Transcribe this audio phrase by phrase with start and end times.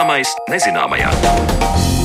[0.00, 1.99] Zināmais nezināmajā.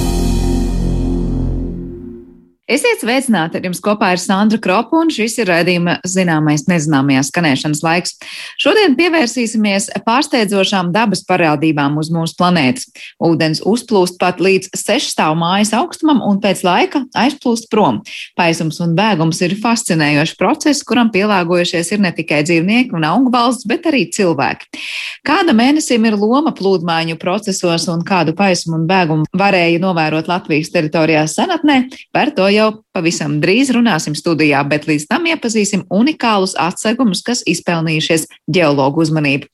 [2.75, 3.55] Esiet sveicināti!
[3.55, 8.15] Ar jums kopā ir Sandra Kropa, un šis ir raidījuma zināmais nezināmajā skanēšanas laiks.
[8.59, 12.89] Šodien pievērsīsimies pārsteidzošām dabas parādībām uz mūsu planētas.
[13.23, 18.01] Ūdens uzplūst pat līdz sešstāvu mājas augstumam un pēc laika aizplūst prom.
[18.35, 23.69] Paisums un bēgums ir fascinējošs process, kuram pielāgojušies ir ne tikai dzīvnieki un augu valsts,
[23.71, 24.83] bet arī cilvēki.
[25.23, 31.23] Kāda mēnesim ir loma plūdmaiņu procesos un kādu paisumu un bēgumu varēja novērot Latvijas teritorijā
[31.31, 32.64] senatnē, par to jau
[32.95, 39.51] pavisam drīz runāsim studijā, bet līdz tam iepazīsim unikālus atsegumus, kas izpelnījušies ģeologu uzmanību.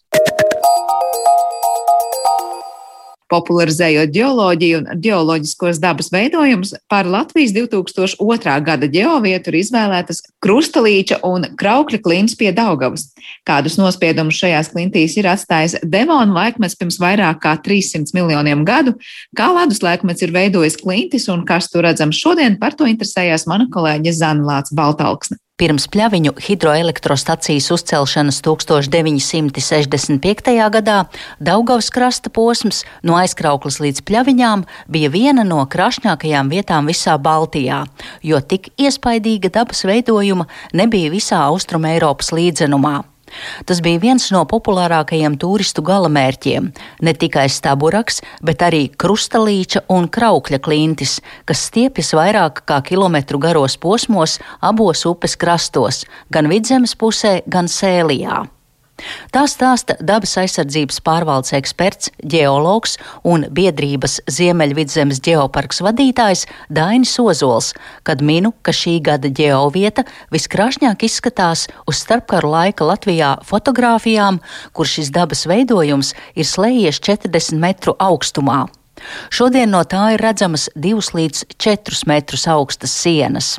[3.32, 8.56] Popularizējot geoloģiju un geoloģiskos dabas veidojumus, par Latvijas 2002.
[8.68, 13.10] gada geovietu ir izvēlētas krustalīča un kraukļa klints pie Daugavas.
[13.48, 18.96] Kādus nospiedumus šajās klintīs ir atstājis Devona laikmets pirms vairāk kā 300 miljoniem gadu,
[19.38, 23.70] kā ledus laikmets ir veidojis klintis un kas tur redzams šodien, par to interesējās mana
[23.72, 25.41] kolēģe Zana Lāca Baltalksne.
[25.62, 30.56] Pirms pļaviņu hidroelektrostacijas uzcelšanas 1965.
[30.74, 30.96] gadā
[31.38, 37.86] Daugavas krasta posms no aizkrauklas līdz pļaviņām bija viena no krašņākajām vietām visā Baltijā,
[38.26, 43.11] jo tik iespaidīga dabas veidojuma nebija visā Austrum Eiropas līdzenumā.
[43.66, 46.72] Tas bija viens no populārākajiem turistu galamērķiem-
[47.06, 53.78] ne tikai staburaks, bet arī krustalīča un kraukļa klintis, kas stiepjas vairāk kā kilometru garos
[53.78, 58.48] posmos abos upes krastos, gan vidzemes pusē, gan sēlijā.
[59.34, 67.72] Tā stāsta dabas aizsardzības pārvaldes eksperts, ģeologs un biedrības Ziemeļvidzemes ģeoparks vadītājs Dainis Ozols,
[68.08, 74.42] kad minu, ka šī gada ģeovieta viskrāšņāk izskatās uz starpkaru laika Latvijā fotografijām,
[74.74, 78.66] kur šis dabas veidojums ir slējies 40 metru augstumā.
[79.34, 83.56] Šodien no tā ir redzamas 2 līdz 4 metrus augstas sienas.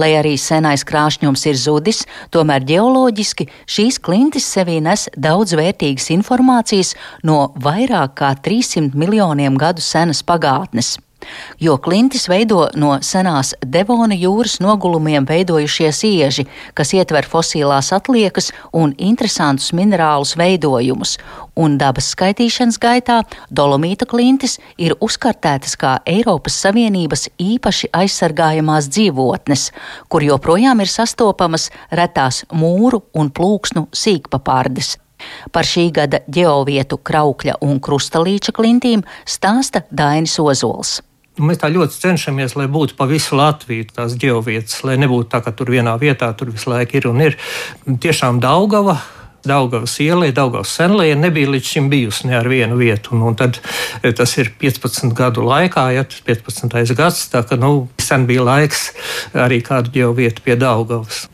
[0.00, 2.02] Lai arī senais krāšņums ir zudis,
[2.34, 6.94] tomēr ģeoloģiski šīs klintis sevī nes daudz vērtīgas informācijas
[7.28, 10.96] no vairāk kā 300 miljoniem gadu senas pagātnes
[11.60, 18.94] jo klintis veido no senās Devona jūras nogulumiem veidojušies ieži, kas ietver fosilās atliekas un
[18.98, 21.18] interesantus minerālus veidojumus,
[21.56, 29.68] un dabas skaitīšanas gaitā dolomīta klintis ir uzkartētas kā Eiropas Savienības īpaši aizsargājamās dzīvotnes,
[30.08, 34.96] kur joprojām ir sastopamas retās mūru un plūksnu sīkpapārdes.
[35.54, 41.00] Par šī gada ģeovietu kraukļa un krustalīča klintīm stāsta Dainis Ozols.
[41.40, 45.54] Mēs tā ļoti cenšamies, lai būtu pa visu Latviju tās geovietas, lai nebūtu tā, ka
[45.56, 47.38] tur vienā vietā tur visu laiku ir un ir.
[47.88, 48.98] Tiešām Daugava.
[49.42, 53.16] Daugavas ielai, Daugavas senlēja nebija līdz šim bijusi ne ar vienu vietu.
[53.16, 53.58] Un, un tad
[53.98, 56.94] e, tas ir 15 gadu laikā, ja tas 15.
[56.94, 58.92] gads, tā ka nu, sen bija laiks
[59.34, 61.24] arī kādu geovietu pie Daugavas.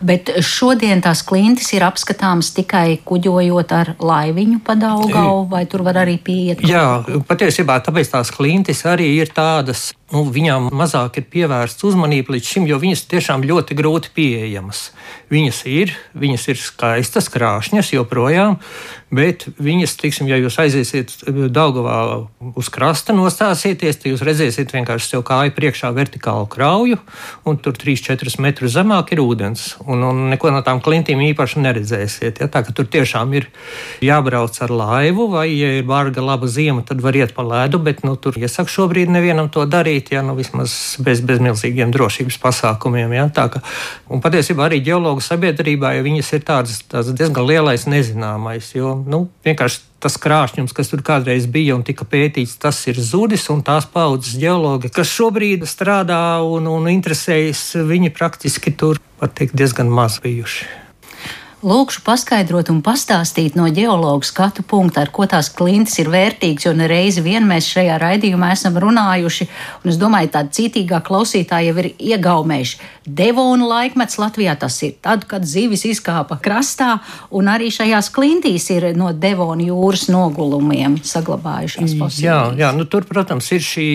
[0.00, 6.00] Bet šodien tās klintis ir apskatāmas tikai kuģojot ar laiviņu pa Daugavu, vai tur var
[6.04, 6.64] arī pieiet?
[6.64, 12.52] Jā, patiesībā tāpēc tās klintis arī ir tādas nu, viņām mazāk ir pievērsta uzmanība līdz
[12.54, 14.90] šim, jo viņas tiešām ļoti grūti pieejamas.
[15.30, 18.56] Viņas ir, viņas ir skaistas, krāšņas joprojām,
[19.14, 21.12] bet viņas, tiksim, ja jūs aiziesiet
[21.50, 22.26] Daugavā
[22.58, 26.98] uz krasta nostāsieties, tad jūs redzēsiet vienkārši sev kāju priekšā vertikālu krauju,
[27.46, 32.42] un tur 3-4 metrus zemāk ir ūdens, un, un neko no tām klintīm īpaši neredzēsiet.
[32.42, 32.50] Ja?
[32.50, 33.46] Tā ka tur tiešām ir
[34.02, 38.02] jābrauc ar laivu, vai, ja ir barga laba ziema, tad var iet pa ledu, bet
[38.06, 42.38] nu, tur iesaka šobrīd nevienam to darīt darīt, ja nu vismaz bez, bez milzīgiem drošības
[42.40, 43.12] pasākumiem.
[43.12, 43.28] Ja?
[43.28, 43.62] Tā, ka,
[44.08, 48.74] un patiesībā arī geologu sabiedrībā ja viņas ir tādas, tādas diezgan lielais nezināmais.
[48.74, 53.48] Jo nu, vienkārši tas krāšņums, kas tur kādreiz bija un tika pētīts, tas ir zudis.
[53.64, 60.20] Tās paudzes geologi, kas šobrīd strādā un, un interesējas, viņi praktiski tur teikt, diezgan maz
[60.22, 60.79] bijuši.
[61.60, 66.70] Lūkšu paskaidrot un pastāstīt no ģeologa skatu punkta, ar ko tās klintis ir vērtīgas, jo
[66.72, 69.46] nereizi vien mēs šajā raidījumā esam runājuši,
[69.82, 72.80] un es domāju, tāda citīgā klausītāja jau ir iegaumējuši.
[73.04, 76.94] Devona laikmets Latvijā tas ir tad, kad zivis izkāpa krastā,
[77.28, 82.24] un arī šajās klintīs ir no Devona jūras nogulumiem saglabājušās fosilijas.
[82.24, 83.90] Jā, jā nu, tur, protams, ir šī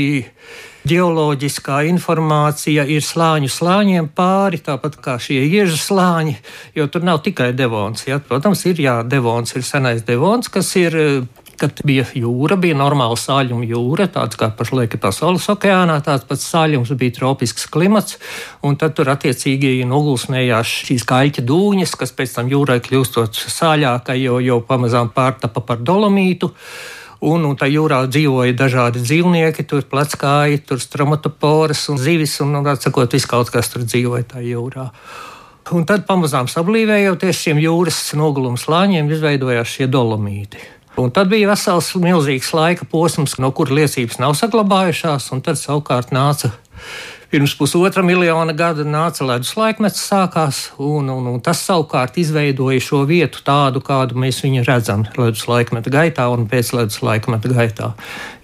[0.86, 6.36] Geoloģiskā informācija ir slāņu slāņiem pāri, tāpat kā šie iežu slāņi,
[6.78, 8.06] jo tur nav tikai devons.
[8.06, 8.20] Ja?
[8.22, 11.00] Protams, ir jā, devons, ir senais devons, kas ir
[11.58, 16.44] kad bija jūra, bija normāla sāļuma jūra, tāds kā pašlaik ir pasaules okeānā, tāds pats
[16.52, 18.20] sāļums bija tropisks klimats,
[18.66, 24.38] un tad tur attiecīgi nogulsnējās šīs kaļķa dūņas, kas pēc tam jūrai kļūstot sāļākai, jo,
[24.44, 26.52] jo pamazām pārtapa par dolomītu.
[27.24, 32.68] Un, un tā jūrā dzīvoja dažādi dzīvnieki, tur pleckāji, tur stromatoporas un zivis, un, un
[32.74, 34.90] atsakot, viss kaut kas tur dzīvoja tā jūrā.
[35.74, 40.60] Un tad pamazām sablīvējoties šiem jūras noguluma slāņiem, izveidojās šie dolomīti.
[41.02, 46.14] Un tad bija vesels milzīgs laika posms, no kura liecības nav saglabājušās, un tad savukārt
[46.16, 46.54] nāca
[47.32, 53.02] Pirms pusotra miljona gada nāca ledus laikmets, sākās, un, un, un tas savukārt izveidoja šo
[53.10, 57.90] vietu tādu, kādu mēs viņu redzam ledus laikmeta gaitā un pēc ledus laikmeta gaitā.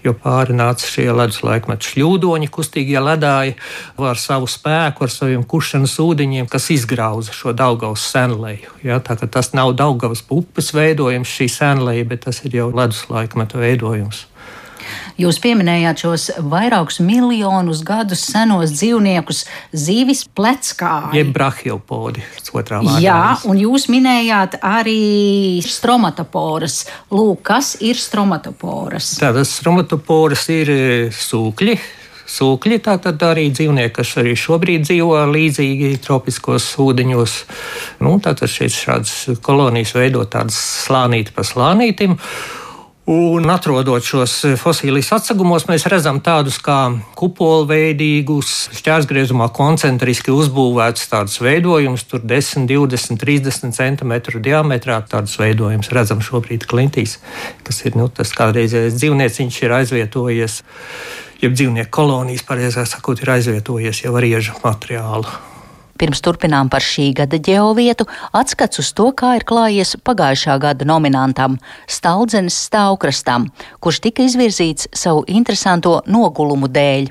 [0.02, 3.54] Jo pāri nāca šie ledus laikmeta šļūdoņi, kustīgie ledāji
[4.02, 8.74] ar savu spēku, ar saviem kušanas ūdeņiem, kas izgrauza šo Daugavas senleju.
[8.82, 13.62] Ja, tā, tas nav Daugavas upes veidojums, šī senleja, bet tas ir jau ledus laikmeta
[13.62, 14.26] veidojums.
[15.20, 21.12] Jūs pieminējāt šos vairākus miljonus gadus senos dzīvniekus, zīvis pleckā.
[21.16, 23.00] Jeb brahiopodi, otrā vārdā.
[23.02, 26.82] Jā, un jūs minējāt arī stromatoporas.
[27.12, 29.14] Lūk, kas ir stromatoporas?
[29.20, 30.84] Tātad stromatoporas ir e,
[31.16, 31.76] sūkļi,
[32.32, 37.36] sūkļi, tātad arī dzīvnieki, kas arī šobrīd dzīvo līdzīgi tropiskos ūdeņos.
[38.04, 42.18] Nu, tātad šeit šādas kolonijas veido tādas slānīti pa slānītim.
[43.12, 46.78] Un atrodot šos fosilijas atsegumos, mēs redzam tādus kā
[47.18, 54.16] kupolveidīgus, šķērsgriezumā koncentriski uzbūvētus tādus veidojumus, tur 10, 20, 30 cm
[54.46, 55.02] diametrā.
[55.12, 57.18] Tādus veidojumus redzam šobrīd klintīs,
[57.66, 60.60] kas ir nu, tas kādreizējais dzīvnieciņš ir aizvietojies,
[61.44, 65.51] jeb dzīvnieku kolonijas, pareizāk sakot, ir aizvietojies jau ar iežu materiālu.
[66.02, 71.60] Pirms turpinām par šī gada ģeovietu, atskats uz to, kā ir klājies pagājušā gada nominantam-
[71.96, 73.46] Staldzens stāvkrastam,
[73.78, 77.06] kurš tika izvirzīts savu interesanto nogulumu dēļ.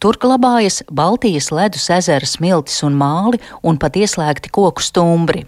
[0.00, 5.46] Tur glabājas Baltijas ledus ezera smiltis un māli un pat ieslēgti koku stumbri.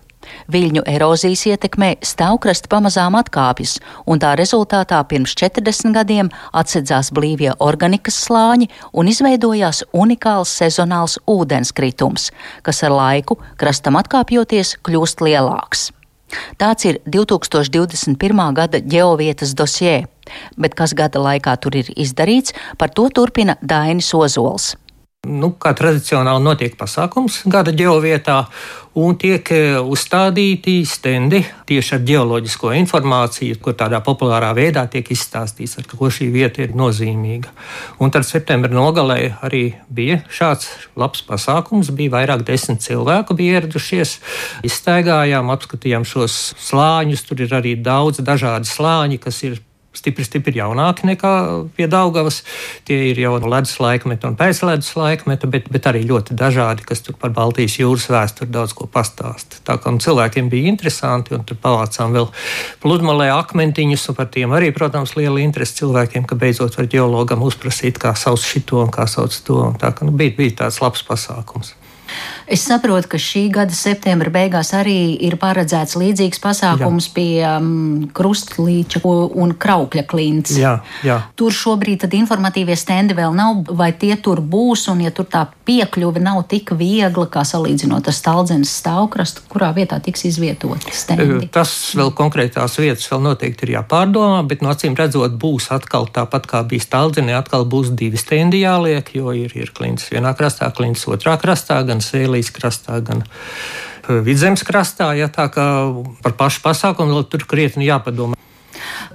[0.52, 3.76] Viļņu erozijas ietekmē stāvkrasta pamazām atkāpjas,
[4.06, 12.30] un tā rezultātā pirms 40 gadiem atsedzās blīvie organikas slāņi un izveidojās unikāls sezonāls ūdenskritums,
[12.62, 15.90] kas ar laiku krastam atkāpjoties kļūst lielāks.
[16.58, 18.40] Tāds ir 2021.
[18.56, 20.00] gada ģeovietas dosjē,
[20.58, 24.74] bet kas gada laikā tur ir izdarīts, par to turpina Dainis Ozols
[25.26, 28.44] nu, kā tradicionāli notiek pasākums gada ģeovietā,
[28.96, 35.76] un tiek e, uzstādīti stendi tieši ar geoloģisko informāciju, kur tādā populārā veidā tiek izstāstīts,
[35.80, 37.52] ar ko šī vieta ir nozīmīga.
[38.00, 41.92] Un tad septembra nogalē arī bija šāds labs pasākums.
[41.96, 44.16] Bija vairāk desmit cilvēku bija ieradušies,
[44.66, 47.26] izstaigājām, apskatījām šos slāņus.
[47.28, 49.60] Tur ir arī daudz dažādi slāņi, kas ir
[49.96, 51.32] stipri, stipri jaunāki nekā
[51.76, 52.42] pie Daugavas.
[52.86, 57.02] Tie ir jau no ledus laikmeta un pēcledus laikmeta, bet, bet arī ļoti dažādi, kas
[57.06, 59.62] tur par Baltijas jūras vēsturi daudz ko pastāsta.
[59.66, 62.28] Tā kā cilvēkiem bija interesanti, un tur pavācām vēl
[62.84, 68.00] pludmalē akmentiņus, un par tiem arī, protams, liela interese cilvēkiem, ka beidzot var ģeologam uzprasīt,
[68.02, 69.62] kā sauc šito un kā sauc to.
[69.70, 71.74] Un tā kā nu, bija, bija tāds labs pasākums.
[72.46, 77.14] Es saprotu, ka šī gada septembra beigās arī ir paredzēts līdzīgs pasākums jā.
[77.16, 80.54] pie um, krustlīča un kraukļa klints.
[80.58, 80.76] Jā,
[81.06, 81.18] jā.
[81.38, 86.22] Tur šobrīd informatīvie stendi vēl nav, vai tie tur būs, un ja tur tā piekļuve
[86.22, 91.48] nav tik viegla, kā salīdzinot ar stāldzenes stāvkrastu, kurā vietā tiks izvietoti stendi.
[91.52, 96.46] Tas vēl konkrētās vietas vēl noteikti ir jāpārdomā, bet no acīm redzot būs atkal tāpat
[96.50, 101.06] kā bija stāldzenē, atkal būs divi stendi jāliek, jo ir, ir klints vienā krastā, klints
[101.10, 105.14] otrā krastā, gan sēlī Itālijas krastā, gan eh, Vidzemes krastā.
[105.16, 105.66] Ja, tā kā
[106.22, 108.36] par pašu pasākumu vēl tur krietni jāpadomā.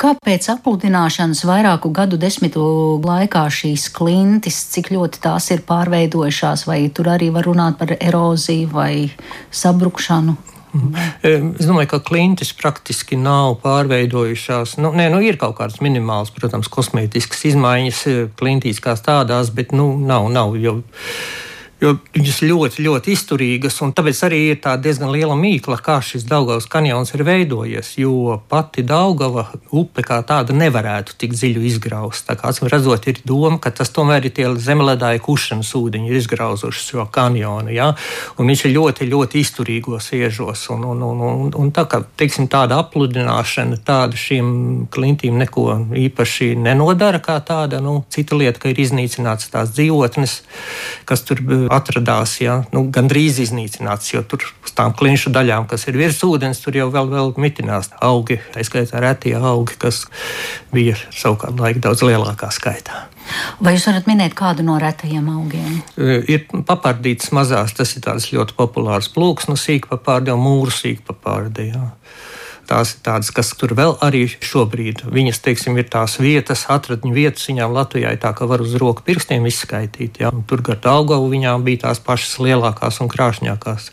[0.02, 2.64] Kāpēc apludināšanas vairāku gadu desmitu
[3.06, 8.72] laikā šīs klintis, cik ļoti tās ir pārveidojušās, vai tur arī var runāt par eroziju
[8.72, 9.12] vai
[9.52, 10.38] sabrukšanu?
[10.72, 10.96] Mhm.
[11.60, 14.78] Es domāju, ka klintis praktiski nav pārveidojušās.
[14.80, 19.76] Nu, nē, nu, ir kaut kādas minimālas, protams, kosmētiskas izmaiņas eh, klintīs kā tādās, bet
[19.76, 20.80] nu, nav, nav jau
[21.82, 23.80] jo viņas ļoti, ļoti izturīgas.
[23.98, 27.96] Tāpēc arī ir diezgan liela mīkla, kā šis Daugavas kanjons ir veidojies.
[28.02, 32.28] Jo pati Daugava upe kā tāda nevarētu tik dziļi izgraust.
[32.28, 36.86] Tā kā acīm redzot, ir doma, ka tas tomēr ir tie zemledāja kušanas ūdeņi, izgrauzuši
[36.92, 37.74] šo kanjonu.
[37.74, 37.92] Ja?
[38.38, 40.68] Un viņš ir ļoti, ļoti izturīgos iežos.
[40.76, 45.66] Un, un, un, un, un tā kā teiksim, tāda apludināšana tāda šīm klintīm neko
[45.98, 47.82] īpaši nenodara kā tāda.
[47.82, 50.38] Nu, cita lieta, ka ir iznīcināts tās dzīvotnes,
[51.10, 51.42] kas tur
[51.72, 56.62] atradās ja, nu, gandrīz iznīcināts, jo tur uz tām klinšu daļām, kas ir virs ūdens,
[56.64, 60.04] tur jau vēl, vēl mitinās augi, tā skaitā retie augi, kas
[60.74, 63.08] bija savukārt laika daudz lielākā skaitā.
[63.64, 65.80] Vai jūs varat minēt kādu no retajiem augiem?
[65.96, 71.70] E, ir papārdītas mazās, tas ir tāds ļoti populārs plūks, no sīkpapārdi un mūru sīkpapārdi.
[71.72, 71.86] Jā.
[72.72, 75.04] Tās ir tādas, kas tur vēl arī šobrīd.
[75.12, 79.06] Viņas, teiksim, ir tās vietas, atradņu vietas, viņām Latvijā ir tā, ka var uz roku
[79.08, 80.22] pirkstiem izskaitīt.
[80.24, 80.32] Ja?
[80.48, 83.92] Tur gar Daugavu viņām bija tās pašas lielākās un krāšņākās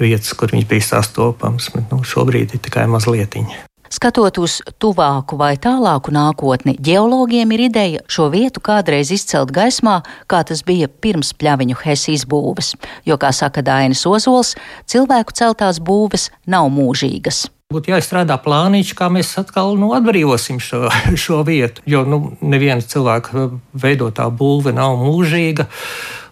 [0.00, 3.66] vietas, kur viņas bija sastopamas, bet nu, šobrīd ir tikai mazlietiņa.
[3.96, 10.42] Skatot uz tuvāku vai tālāku nākotni, geologiem ir ideja šo vietu kādreiz izcelt gaismā, kā
[10.42, 12.74] tas bija pirms pļaviņu hesi izbūves,
[13.06, 14.56] jo, kā saka Dainis Ozols,
[14.90, 17.46] cilvēku celtās būves nav mūžīgas.
[17.74, 20.84] Būtu jāizstrādā plāniņš, kā mēs atkal nu, atbrīvosim šo,
[21.18, 21.82] šo vietu.
[21.90, 25.66] Jo nu, neviena cilvēka veidotā būve nav mūžīga.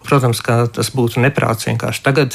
[0.04, 2.34] Protams, ka tas būtu neprāts vienkārši tagad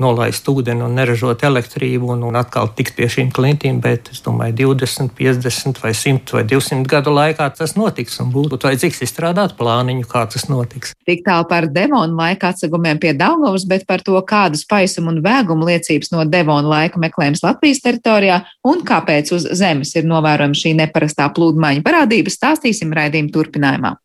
[0.00, 4.56] nolaist ūdeni un neražot elektrību un, un atkal tikt pie šīm klintīm, bet es domāju,
[4.72, 10.08] 20, 50 vai 100 vai 200 gadu laikā tas notiks un būtu vajadzīgs izstrādāt plāniņu,
[10.08, 10.94] kā tas notiks.
[11.08, 15.68] Tik tālu par Devonu laika atsegumiem pie Daugavas, bet par to, kādas paisuma un vēguma
[15.74, 21.28] liecības no Devona laika meklējums Latvijas teritorijā un kāpēc uz Zemes ir novērojama šī neparastā
[21.36, 23.98] plūdmaiņa parādība, stāstīsim raidījuma turpinājumā.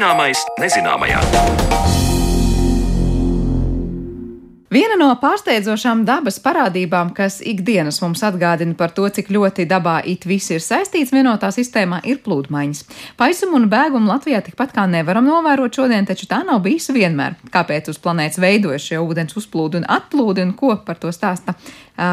[0.00, 1.99] Zināmais nezināmajā.
[4.70, 10.22] Viena no pārsteidzošām dabas parādībām, kas ikdienas mums atgādina par to, cik ļoti dabā it
[10.30, 12.84] viss ir saistīts vienotā sistēmā, ir plūdmaiņas.
[13.18, 17.34] Paisumu un bēgumu Latvijā tikpat kā nevaram novērot šodien, taču tā nav bijusi vienmēr.
[17.50, 21.56] Kāpēc uz planētas veidojas šie ūdens uzplūdi un atplūdi un ko par to stāsta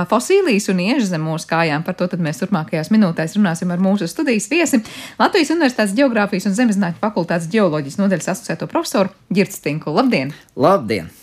[0.09, 1.85] fosīlijas un ieža zem mūsu kājām?
[1.85, 4.81] Par to mēs turpmākajās minūtēs runāsim ar mūsu studijas viesi
[5.21, 9.93] Latvijas Universitātes Geogrāfijas un Zemezinātņu fakultātes ģeoloģijas nodaļas asociēto profesoru Girts Tinku.
[9.93, 10.33] Labdien!
[10.57, 11.13] Labdien!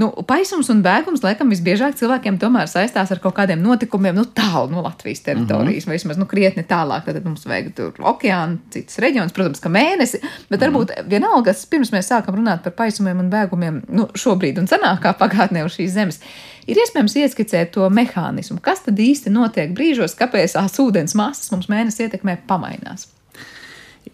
[0.00, 4.70] Nu, paisums un bēgums laikam visbiežāk cilvēkiem tomēr saistās ar kaut kādiem notikumiem nu, tālu
[4.72, 5.98] no Latvijas teritorijas, mm -hmm.
[5.98, 7.04] vismaz nu, krietni tālāk.
[7.04, 10.22] Tad mums vajag tur okeānu, citas reģionus, protams, ka mēnesi.
[10.48, 11.10] Bet varbūt mm -hmm.
[11.10, 15.76] vienalga, pirms mēs sākam runāt par paisumiem un bēgumiem, nu, šobrīd un senākā pagātnē uz
[15.76, 16.20] šīs zemes,
[16.66, 18.60] ir iespējams ieskicēt to mehānismu.
[18.60, 23.19] Kas tad īsti notiek brīžos, kāpēc tās ūdens masas mums mēnesi ietekmē pamainās?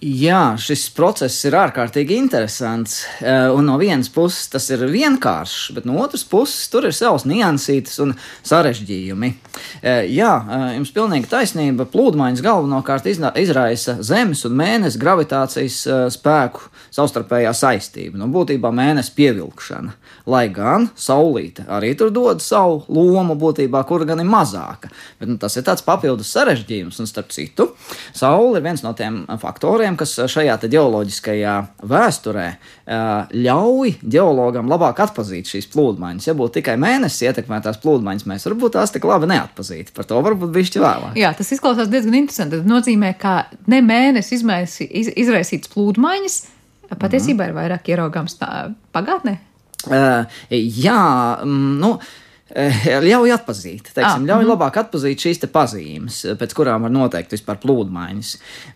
[0.05, 2.99] Jā, šis process ir ārkārtīgi interesants.
[3.25, 7.25] Eh, un no vienas puses tas ir vienkāršs, bet no otras puses tur ir savs
[7.25, 8.13] niansītes un
[8.45, 9.31] sarežģījumi.
[9.81, 11.89] Eh, jā, eh, jums pilnīgi taisnība.
[11.89, 13.09] Plūdmaiņas galvenokārt
[13.41, 15.81] izraisa Zemes un Mēnesis gravitācijas
[16.13, 18.21] spēku savstarpējā saistība.
[18.21, 19.97] Nu, būtībā Mēnesis pievilkšana.
[20.27, 24.91] Lai gan Saulīte arī tur dod savu lomu, būtībā, kura gan ir mazāka.
[25.21, 26.99] Bet nu, tas ir tāds papildus sarežģījums.
[27.03, 27.69] Un starp citu,
[28.17, 31.55] Saule ir viens no tiem faktoriem kas šajā geoloģiskajā
[31.87, 32.47] vēsturē
[33.47, 36.29] ļauj geologam labāk atpazīt šīs plūdmaiņas.
[36.29, 39.95] Ja būtu tikai mēnesis ietekmētās plūdmaiņas, mēs varbūt tās tik labi neatpazītu.
[39.97, 41.19] Par to varbūt bišķi vēlāk.
[41.21, 42.59] Jā, tas izklausās diezgan interesanti.
[42.59, 43.39] Tas nozīmē, ka
[43.71, 44.43] ne mēnesis
[45.15, 46.39] izraisīts plūdmaiņas,
[46.99, 48.39] patiesībā ir vairāk ieraugāms
[48.95, 49.39] pagātnē.
[49.85, 51.01] Uh, jā,
[51.45, 51.93] mm, nu.
[52.55, 54.51] Eh, ļauj atpazīt, teiksim, ah, ļauj mm.
[54.53, 58.29] labāk atpazīt šīs pazīmes, pēc kurām var noteikt vispār plūdmaiņas.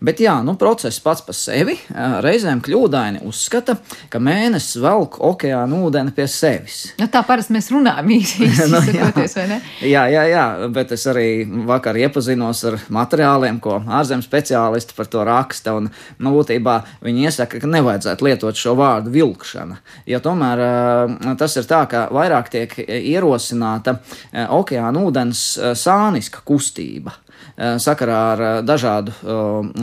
[0.03, 3.77] Bet, jā, nu, process pats par sevi eh, reizēm kļūdaini uzskata,
[4.11, 6.81] ka mēnesis velk okeāna ūdeni pie sevis.
[6.99, 9.61] Nu, tā parasti mēs runājam īsi, nu, sakoties, vai ne?
[9.87, 10.43] Jā, jā, jā,
[10.75, 11.29] bet es arī
[11.71, 15.87] vakar iepazinos ar materiāliem, ko ārzemju speciālisti par to raksta, un,
[16.19, 16.75] nu, būtībā
[17.07, 19.79] viņi iesaka, ka nevajadzētu lietot šo vārdu vilkšana,
[20.11, 23.99] jo tomēr eh, tas ir tā, ka vairāk tiek ierosināts veicināta
[24.31, 27.13] eh, okeāna ūdens eh, sāniska kustība
[27.57, 29.11] eh, sakarā ar dažādu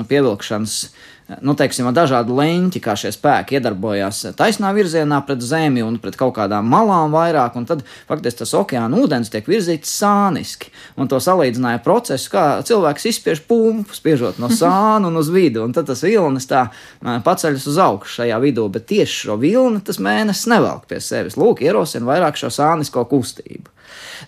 [0.08, 0.94] pievilkšanas
[1.44, 6.16] nu, teiksim, ar dažādu leņķi, kā šie spēki iedarbojās taisnā virzienā pret zemi un pret
[6.18, 10.72] kaut kādām malām vairāk, un tad faktiski tas okeāna ūdens tiek virzīts sāniski.
[10.96, 15.76] Un to salīdzināja procesu, kā cilvēks izspiež pumpu, spiežot no sāna un uz vidu, un
[15.76, 16.68] tad tas vilnis tā
[17.04, 21.36] paceļas uz augšu šajā vidū, bet tieši šo vilni tas mēnesis nevelk pie sevis.
[21.40, 23.77] Lūk, ierosina vairāk šo sānisko kustību.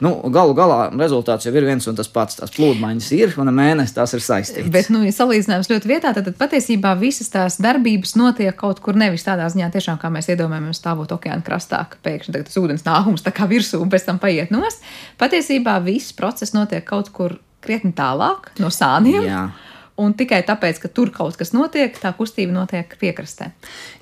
[0.05, 2.38] Nu, galu galā rezultāts jau ir viens un tas pats.
[2.40, 4.71] Tās plūdmaiņas ir un mēnesis tās ir saistītas.
[4.73, 8.99] Bet, nu, ja salīdzinājums ļoti vietā, tad, tad patiesībā visas tās darbības notiek kaut kur
[8.99, 13.26] nevis tādā ziņā, tiešām, kā mēs iedomājamies, stāvot okeāna krastā, ka pēkšņi tas ūdens nākums
[13.26, 14.85] tā kā virsū un pēc tam paiet nost.
[15.21, 19.26] Patiesībā viss process notiek kaut kur krietni tālāk no sāniem.
[19.26, 19.49] Jā
[20.00, 23.50] un tikai tāpēc, ka tur kaut kas notiek, tā kustība notiek piekrastē.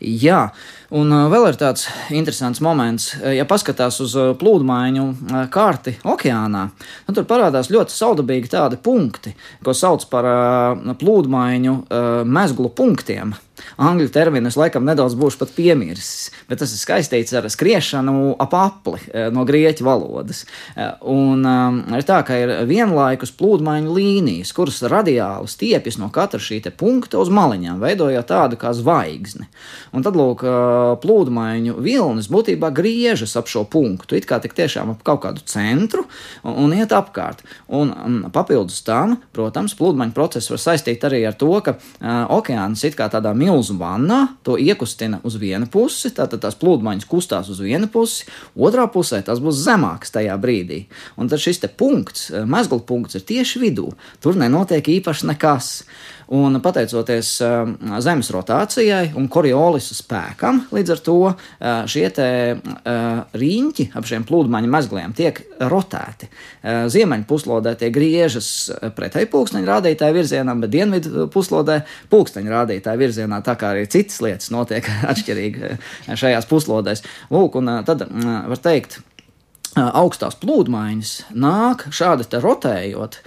[0.01, 0.49] Jā,
[0.95, 5.09] un vēl ir tāds interesants moments, ja paskatās uz plūdmaiņu
[5.55, 6.65] karti okeānā,
[7.09, 10.31] nu, tur parādās ļoti saudabīgi tādi punkti, ko sauc par
[11.03, 11.77] plūdmaiņu
[12.29, 13.37] mezglu punktiem.
[13.79, 18.55] Angļu terminu es laikam nedaudz būšu pat piemirsis, bet tas ir skaistīts ar skriešanu ap
[18.55, 19.01] apli
[19.35, 20.45] no grieķu valodas.
[21.03, 26.41] Un um, ir tā, ka ir vienlaikus plūdmaiņu līnijas, kuras radiāli stiepjas stiepjas no katra
[26.41, 29.49] šī punkta uz maliņām, veidojot tādu kā zvaigzni.
[29.93, 30.45] Un tad, lūk,
[31.01, 36.05] plūdmaiņu vilnis būtībā griežas ap šo punktu, it kā tik tiešām ap kaut kādu centru
[36.45, 37.43] un, un iet apkārt.
[37.69, 42.85] Un um, papildus tam, protams, plūdmaiņu procesu var saistīt arī ar to, ka uh, okeāns
[42.85, 47.63] it kā tādā milzu vannā to iekustina uz vienu pusi, tātad tās plūdmaiņas kustās uz
[47.65, 50.85] vienu pusi, otrā pusē tas būs zemāks tajā brīdī.
[51.17, 53.93] Un tad šis punkts, mezgla punkts, ir tieši vidū.
[54.23, 55.78] Tur nenotiek īpaši nekas.
[56.37, 57.71] Un pateicoties uh,
[58.05, 61.39] Zemes rotācijai un Koriolisa spēkam, līdz ar to uh,
[61.89, 65.41] šie te, uh, riņķi ap šiem plūdmaņa mezgliem tiek
[65.73, 66.29] rotēti.
[66.29, 68.51] Uh, Ziemeļu puslodē tie griežas
[68.97, 71.81] pretēji pulksteņa rādītāja virzienam, bet dienvidu puslodē
[72.13, 75.79] pulksteņa rādītāja virzienā, tā kā arī citas lietas notiek atšķirīgi
[76.13, 77.07] šajās puslodēs.
[77.33, 79.01] Lūk, un tad var teikt,
[79.77, 83.19] augstās plūdmaiņas nāk šādi rotējot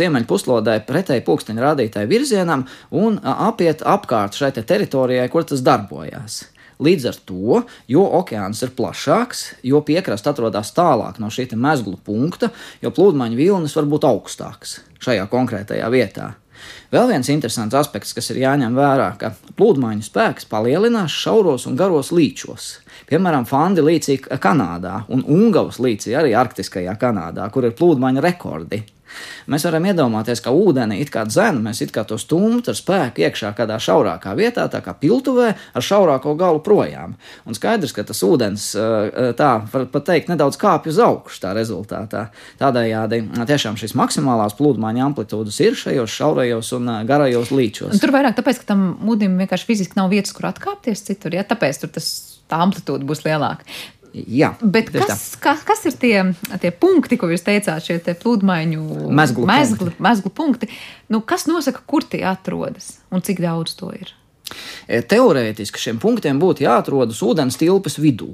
[0.00, 6.44] ziemeļpuslodē pretēji pulksteņa rādītāju virzienam un apiet apkārt šai te teritorijai, kur tas darbojās.
[6.78, 12.52] Līdz ar to, jo okeāns ir plašāks, jo piekrasts atrodas tālāk no šī mezglu punkta,
[12.82, 16.36] jo plūdmaiņu vilnis var būt augstāks šajā konkrētajā vietā.
[16.88, 22.08] Vēl viens interesants aspekts, kas ir jāņem vērā, ka plūdmaiņu spēks palielinās šauros un garos
[22.16, 22.78] līčos.
[23.10, 28.80] Piemēram, Fandi līcī Kanādā un Ungavas līcī arī Arktiskajā Kanādā, kur ir plūdmaiņu rekordi.
[29.48, 33.24] Mēs varam iedomāties, ka ūdeni it kā dzēnu, mēs it kā to stumt ar spēku
[33.24, 37.16] iekšā kādā šaurākā vietā, tā kā piltuvē ar šaurāko galu projām.
[37.48, 38.70] Un skaidrs, ka tas ūdens
[39.38, 42.28] tā, var pat teikt, nedaudz kāpj uz augšu tā rezultātā.
[42.60, 47.94] Tādējādi tiešām šīs maksimālās plūdmaiņa amplitūdas ir šajos šaurajos un garajos līčos.
[47.94, 51.46] Un tur vairāk tāpēc, ka tam ūdenim vienkārši fiziski nav vietas, kur atkāpties citur, ja
[51.48, 52.10] tāpēc tur tas
[52.48, 53.66] tā amplitūda būs lielāka.
[54.12, 56.14] Jā, bet kas, kas, kas ir tie,
[56.62, 60.70] tie punkti, ko jūs teicāt, šie pludmaiņu mezglu, mezglu, mezglu punkti?
[61.12, 64.14] Nu, kas nosaka, kur tie atrodas un cik daudz to ir?
[64.88, 68.32] E, teorētiski šiem punktiem būtu jāatrodas ūdens tilpes vidū.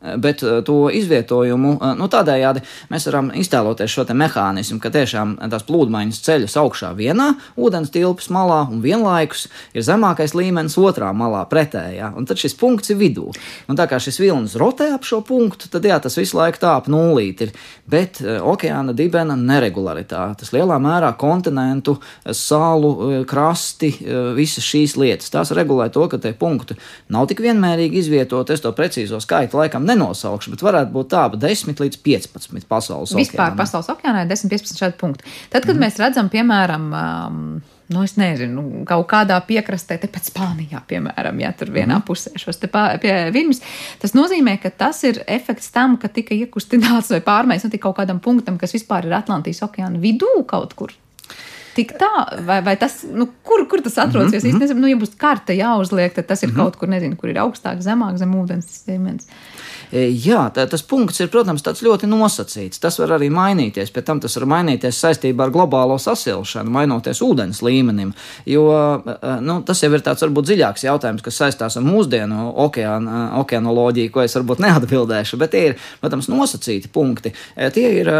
[0.00, 5.66] Bet eh, to izvietojumu, eh, nu, tādējādi mēs varam iztēloties šo mehānismu, ka tiešām tās
[5.68, 12.14] plūdmaiņas ceļas augšā vienā ūdens tilpas malā un vienlaikus ir zemākais līmenis otrā malā pretējā.
[12.16, 13.26] Un tad šis punkts ir vidū.
[13.68, 16.72] Un tā kā šis vilnis rotē ap šo punktu, tad jā, tas visu laiku tā
[16.80, 17.52] ap nulīti ir.
[17.90, 23.92] Bet okeāna dibena neregularitātes lielā mērā kontinentu, salu, krasti,
[24.38, 25.32] visas šīs lietas.
[25.34, 26.78] Tās regulē to, ka tie punkti
[27.12, 28.56] nav tik vienmērīgi izvietoti.
[28.56, 33.26] Es to precīzo skaitu laikam nenosaukšu, bet varētu būt tā, 10 līdz 15 pasaules okeānā.
[33.26, 35.26] Vispār pasaules okeānā ir 10-15 šādi punkti.
[35.52, 35.84] Tad, kad mm.
[35.84, 37.44] mēs redzam, piemēram, um,
[37.90, 42.06] nu, es nezinu, kaut kādā piekrastē, tepat Spānijā, piemēram, ja tur vienā mm.
[42.06, 42.70] pusē šos te
[43.34, 43.62] viļņus,
[44.02, 48.22] tas nozīmē, ka tas ir efekts tam, ka tika iekustināts vai pārmaiņas notika kaut kādam
[48.22, 50.94] punktam, kas vispār ir Atlantijas okeāna vidū kaut kur.
[51.70, 52.12] Tik tā,
[52.46, 54.30] vai, vai tas, nu, kur, kur tas atrodas?
[54.30, 54.36] Mm -hmm.
[54.36, 56.62] Es īstenībā nezinu, nu, ja būs karte jāuzliek, tad tas ir mm -hmm.
[56.62, 59.26] kaut kur, nezinu, kur ir augstāk, zemāk, zem ūdens līmenis.
[59.90, 62.78] E, jā, tā, tas punkts ir, protams, ļoti nosacīts.
[62.82, 63.90] Tas var arī mainīties.
[63.90, 68.12] Pēc tam tas var mainīties saistībā ar globālo sasilšanu, mainoties ūdens līmenim.
[68.46, 72.52] Jo e, e, nu, tas jau ir tāds varbūt dziļāks jautājums, kas saistās ar mūsdienu
[72.66, 75.40] okeāna, okeanoloģiju, ko es varbūt neatbildēšu.
[75.40, 77.34] Bet tie ir, protams, nosacīti punkti.
[77.74, 78.10] Tie ir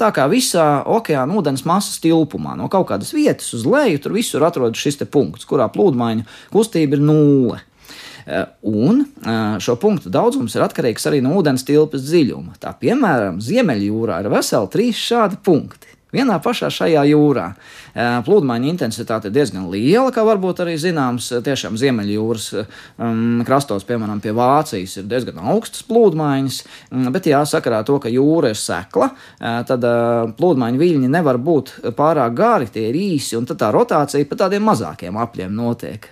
[0.00, 2.54] tā kā visā okeāna ūdens masas tilpumā.
[2.58, 7.04] No kaut kādas vietas uz leju tur visur atrodas šis punkts, kurā plūdmaiņu kustība ir
[7.10, 7.60] nulle.
[8.30, 12.60] Eh, un eh, šo punktu daudzums ir atkarīgs arī no ūdens tilpes dziļuma.
[12.62, 15.88] Tā piemēram, Ziemeļjūrā ir veseli trīs šādi punkti.
[16.14, 21.26] Vienā pašā šajā jūrā eh, plūdmaiņa intensitāte ir diezgan liela, kā varbūt arī zināms.
[21.42, 26.60] Tiešām Ziemeļjūras um, krastos, piemēram, pie Vācijas, ir diezgan augstas plūdmaiņas,
[26.92, 32.38] mm, bet jāsakarā to, ka jūra ir sekla, tad uh, plūdmaiņa viļņi nevar būt pārāk
[32.38, 36.10] gari, tie ir īsi, un tā rotācija pa tādiem mazākiem apļiem notiek.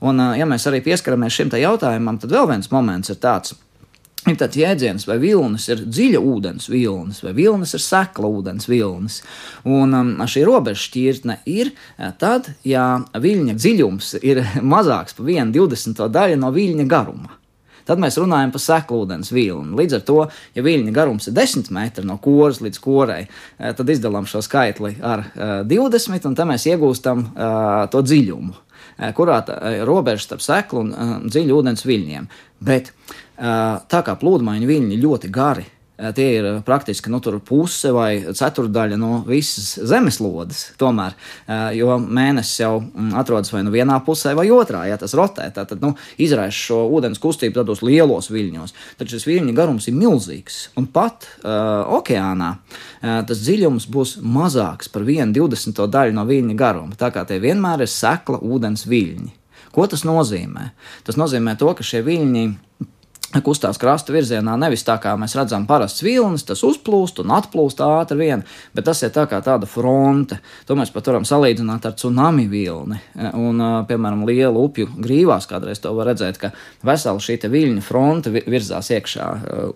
[0.00, 3.56] Un, ja mēs arī pieskaramies šim jautājumam, tad vēl viens moments ir tāds.
[4.28, 9.22] Ir tāds jēdziens, vai vilnis ir dziļa ūdens vilnis, vai vilnis ir sekla ūdens vilnis.
[9.64, 11.72] Un um, šī robežšķirtne ir
[12.20, 14.42] tad, ja viļņa dziļums ir
[14.74, 17.36] mazāks par 1,20 daļu no viļņa garuma.
[17.88, 19.72] Tad mēs runājam par seklūdens vilni.
[19.80, 20.18] Līdz ar to,
[20.54, 23.22] ja viļņa garums ir 10 metri no koras līdz korai,
[23.56, 28.52] tad izdalām šo skaitli ar uh, 20, un tad mēs iegūstam uh, to dziļumu.
[29.00, 32.30] Eh, kurā eh, robeža starp seklu un uh, dziļu ūdens viļņiem.
[32.60, 32.92] Bet
[33.40, 35.62] tā kā plūdmaiņu viļņi ļoti gari,
[36.16, 40.62] Tie ir praktiski nu, puse vai ceturdaļa no visas zemeslodes.
[40.80, 41.16] Tomēr,
[41.76, 45.50] jo mēnesis jau mm, atrodas vai nu vienā pusē, vai otrā, ja tas rotē.
[45.54, 48.74] Tad nu, izraisa šo ūdens kustību tādos lielos viļņos.
[49.00, 50.60] Tad šis viļņu garums ir milzīgs.
[50.80, 56.96] Un pat uh, okeānā uh, tas dziļums būs mazāks par 1,20 daļu no viļņa garuma.
[56.98, 59.36] Tā kā tie vienmēr ir sekla ūdens viļņi.
[59.74, 60.72] Ko tas nozīmē?
[61.06, 62.46] Tas nozīmē to, ka šie viļņi
[63.38, 68.18] kustās krasta virzienā, nevis tā kā mēs redzam, parasts vilnis, tas uzplūst un atplūst ātri
[68.18, 68.42] vien,
[68.74, 70.40] bet tas ir tā kā tāda fronte.
[70.66, 72.98] To mēs pat varam salīdzināt ar tsunami vilni.
[73.38, 76.50] Un, piemēram, lielu upju grīvās kādreiz to var redzēt, ka
[76.86, 79.28] vesela šī viļņu fronte virzās iekšā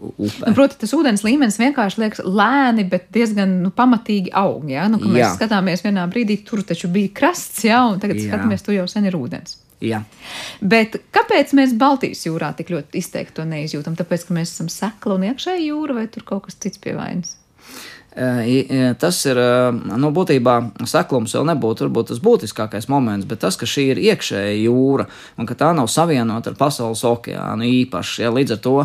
[0.02, 0.48] upē.
[0.48, 4.66] Nu, proti, tas ūdens līmenis vienkārši liekas lēni, bet diezgan nu, pamatīgi aug.
[4.70, 4.88] Ja?
[4.90, 5.34] Nu, mēs jā.
[5.38, 7.84] skatāmies vienā brīdī, tur taču bija krasts, ja?
[7.86, 8.32] un tagad jā.
[8.32, 9.60] skatāmies, tur jau sen ir ūdens.
[9.82, 10.02] Jā.
[10.62, 13.96] Bet kāpēc mēs Baltijas jūrā tik ļoti izteikti to neizjūtam?
[13.98, 17.36] Tāpēc, ka mēs esam sekla un iekšēji jūra, vai tur kaut kas cits pie vainas?
[18.14, 19.38] Tas ir
[19.74, 20.54] nu, būtībā
[20.86, 25.48] seklums vēl nebūtu varbūt, tas būtiskākais moments, bet tas, ka šī ir iekšēja jūra un
[25.48, 28.22] ka tā nav savienota ar pasaules okeānu īpaši.
[28.22, 28.76] Ja, līdz ar to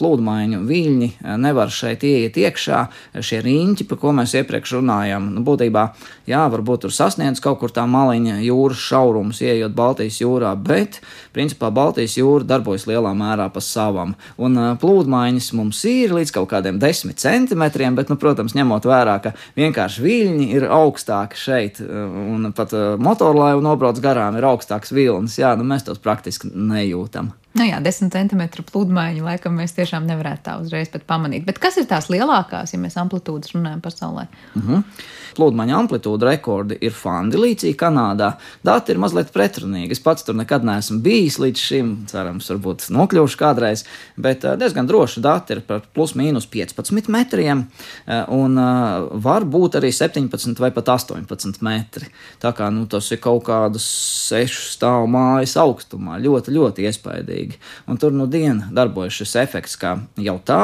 [0.00, 1.08] plūdmaiņu viļņi
[1.40, 2.82] nevar šeit ieiet iekšā.
[3.24, 5.86] Šie riņķi, par ko mēs iepriekš runājām, nu, būtībā,
[6.28, 11.00] jā, varbūt tur sasniedz kaut kur tā maliņa jūras šaurums, ieejot Baltijas jūrā, bet
[11.32, 14.12] principā Baltijas jūra darbojas lielā mērā pa savam.
[14.36, 19.18] Un plūdmaiņas mums ir līdz kaut kādiem desmit centimetriem, bet, nu, protams, ņemot ņemot vērā,
[19.22, 25.38] ka vienkārši viļņi ir augstāki šeit, un pat uh, motorlaiva nobrauc garām, ir augstāks vilnis.
[25.38, 27.32] Jā, nu mēs tos praktiski nejūtam.
[27.54, 31.44] Nu jā, 10 centimetru pludmaiņu laikam mēs tiešām nevarētu tā uzreiz pamanīt.
[31.46, 34.26] Bet kas ir tās lielākās, ja mēs amplitūdas runājam pasaulē?
[34.54, 34.74] Uh mhm.
[34.74, 38.34] -huh pludmaņa amplitūda rekordi ir Fandilīcija, Kanādā.
[38.64, 39.94] Dati ir mazliet pretrunīgi.
[39.94, 43.84] Es pats tur nekad neesmu bijis līdz šim, cerams, varbūt nokļūšu kādreiz,
[44.20, 47.66] bet eh, diezgan droši dati ir par plus mīnus 15 metriem,
[48.06, 52.10] eh, un eh, var būt arī 17 vai pat 18 metri.
[52.42, 53.86] Tā kā nu, tas ir kaut kādas
[54.28, 57.43] sešu stāvu mājas augstumā, ļoti, ļoti iespaidīgi.
[57.90, 60.62] Un tur nu dienu darbojas šis efekts, kā jau tā.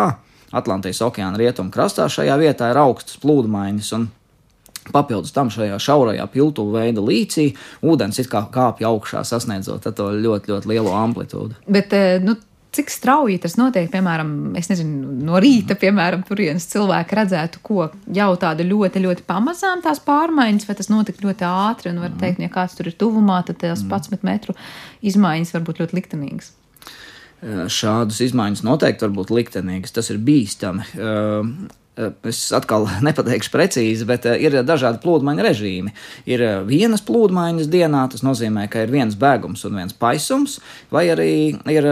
[0.51, 4.09] Atlantijas okeāna rietumu krastā šajā vietā ir augstas plūdmaiņas, un
[4.91, 7.51] Papildus tam šajā šaurajā piltuvu veida līcī
[7.87, 11.59] ūdens it kā kāpj augšā, sasniedzot to ļoti, ļoti lielo amplitūdu.
[11.69, 12.35] Bet, eh, nu,
[12.73, 18.67] cik strauji tas notiek, piemēram, nezinu, no rīta, piemēram, turienes cilvēki redzētu, ko jau tāda
[18.67, 22.79] ļoti, ļoti pamazām tās pārmaiņas, vai tas notika ļoti ātri, un var teikt, ja kāds
[22.79, 24.57] tur ir tuvumā, tad tās 11 metru
[25.03, 26.55] izmaiņas var būt ļoti liktenīgas.
[27.41, 30.89] Eh, šādas izmaiņas noteikti var būt liktenīgas, tas ir bīstami.
[30.95, 35.95] Eh, Eh, es atkal nepateikšu precīzi, bet ir dažādi plūdmaiņu režīmi.
[36.31, 40.59] Ir vienas plūdmaiņas dienā, tas nozīmē, ka ir viens bēgums un viens paisums,
[40.95, 41.33] vai arī
[41.71, 41.91] ir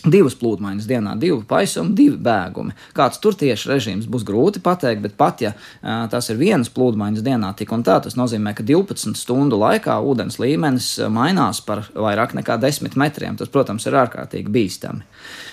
[0.00, 2.72] Divas plūdmaiņas dienā, divi paisumi, divi bēgumi.
[2.96, 5.50] Kāds tur tieši režīms būs grūti pateikt, bet pat ja
[5.82, 10.40] tas ir vienas plūdmaiņas dienā, tik un tā, tas nozīmē, ka 12 stundu laikā ūdens
[10.40, 13.36] līmenis mainās par vairāk nekā 10 metriem.
[13.36, 15.04] Tas, protams, ir ārkārtīgi bīstami.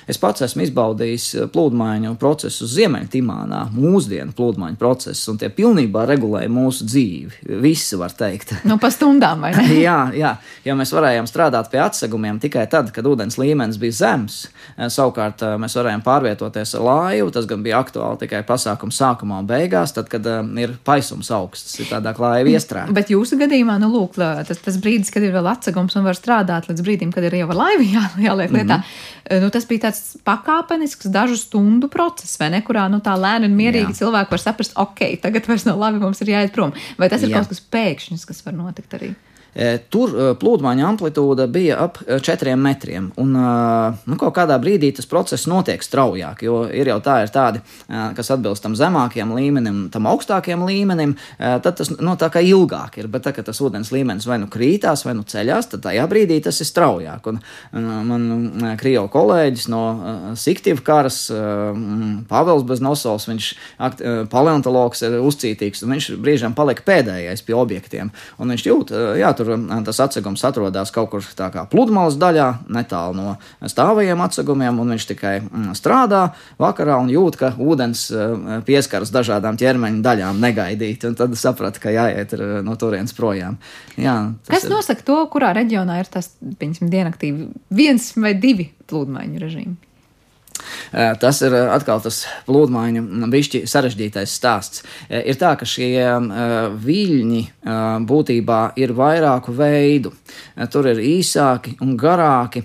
[0.07, 6.87] Es pats esmu izbaudījis plūdmaiņu procesu Ziemeļtimānā, mūsdienu plūdmaiņu procesus, un tie pilnībā regulēja mūsu
[6.87, 7.59] dzīvi.
[7.65, 8.55] Visi var teikt.
[8.63, 9.67] Nu, pa stundām, vai ne?
[9.87, 14.36] jā, jā, jo mēs varējām strādāt pie atsegumiem tikai tad, kad ūdens līmenis bija zems
[14.77, 17.31] Eh, savukārt mēs varējām pārvietoties ar laivu.
[17.33, 20.25] Tas gan bija aktuāli tikai pasākuma sākumā un beigās, tad, kad
[20.61, 22.95] ir paisums augsts, ir tādā laiva iestrēgta.
[22.95, 26.69] Bet jūsu gadījumā, nu, lūk, tas, tas brīdis, kad ir vēl atsegums un var strādāt
[26.69, 29.45] līdz brīdim, kad ir jau ar laivu jā, jāliek lietā, mm -hmm.
[29.45, 33.57] nu, tas bija tāds pakāpenisks, dažu stundu process, vai ne, kurā nu, tā lēni un
[33.57, 33.99] mierīgi jā.
[34.03, 36.73] cilvēki var saprast, ok, tagad vairs nav labi, mums ir jāiet prom.
[36.97, 37.39] Vai tas ir jā.
[37.39, 39.15] kaut kas pēkšņs, kas var notikt arī?
[39.57, 43.09] E, tur e, plūdmaiņa amplitūda bija ap 4 e, metriem.
[43.17, 47.61] Un, nu, kaut kādā brīdī tas process notiek straujāk, jo ir jau tā, ir tādi,
[47.87, 53.09] kas atbilst tam zemākajam līmenim, tam augstākajam līmenim, tad tas no, tā kā ilgāk ir.
[53.11, 56.59] Bet, tā, tas ūdens līmenis vai nu krītās, vai nu ceļās, tad tajā brīdī tas
[56.61, 57.29] ir straujāk.
[57.31, 57.39] Un,
[57.73, 59.83] man krievu kolēģis no
[60.37, 61.19] Siktīva karas,
[62.29, 63.49] Pāvils Beznosovs, viņš
[64.33, 68.13] paleontologs ir uzcītīgs, un viņš brīžām palika pēdējais pie objektiem.
[68.41, 72.47] Un viņš jūt, jā, tur tur tas atsegums atrodas kaut kur tā kā pludmales daļā,
[72.73, 76.23] netālu no stāvajiem atsegumiem, un viņš tikai mm, strādā
[76.61, 78.07] vakarā un jūt, ka ūdens
[78.67, 83.57] pieskaras dažādām ķermeņa daļām negaidīti, un tad saprata, ka jāiet no turienes projām.
[83.97, 84.17] Jā,
[84.49, 84.73] Kas ir...
[84.73, 89.86] nosaka to, kurā reģionā ir tas, piemēram, dienaktīvi viens vai divi pludmaiņu režīmi?
[90.91, 94.83] Tas ir atkal tas plūdmaiņu bišķi sarežģītais stāsts.
[95.09, 96.05] Ir tā, ka šie
[96.83, 97.43] viļņi
[98.07, 100.13] būtībā ir vairāku veidu.
[100.73, 102.63] Tur ir īsāki un garāki,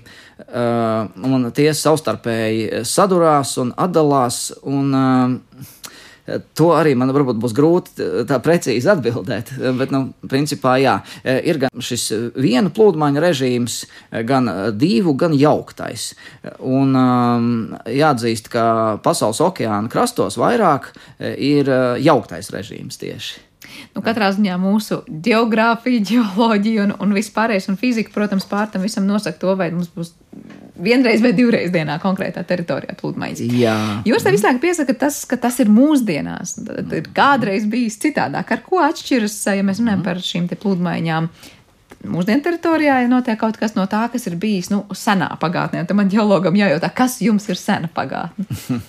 [0.53, 4.45] un tie savstarpēji sadurās un atdalās.
[4.63, 4.93] Un,
[6.23, 11.83] To arī man varbūt būs grūti tā precīzi atbildēt, bet, nu, principā, jā, ir gan
[11.83, 12.05] šis
[12.39, 13.77] viena plūdmaņa režīms,
[14.29, 14.47] gan
[14.79, 16.13] divu, gan jauktais.
[16.63, 17.49] Un um,
[17.91, 18.65] jāatzīst, ka
[19.03, 20.93] pasaules okeāna krastos vairāk
[21.35, 21.71] ir
[22.03, 23.52] jauktais režīms tieši.
[23.93, 29.07] Nu, katrā ziņā mūsu geogrāfija, geoloģija un, un vispārējais un fizika, protams, pār tam visam
[29.09, 30.13] nosaka to, vai mums būs
[30.83, 33.43] vienreiz vai divreiz dienā konkrētā teritorijā pludmales.
[34.07, 36.57] Jūs te visu laiku piesakāt, tas, ka tas ir mūsdienās.
[36.65, 38.55] Tad ir kādreiz bijis citādāk.
[38.55, 41.29] Ar ko atšķiras, ja mēs runājam par šīm pludmaiņām?
[42.03, 45.85] Mūsdienu teritorijā ja notiek kaut kas no tā, kas ir bijis nu, senā pagātnē.
[45.87, 48.47] Tad man ģeologam jājautā, kas jums ir sena pagātne.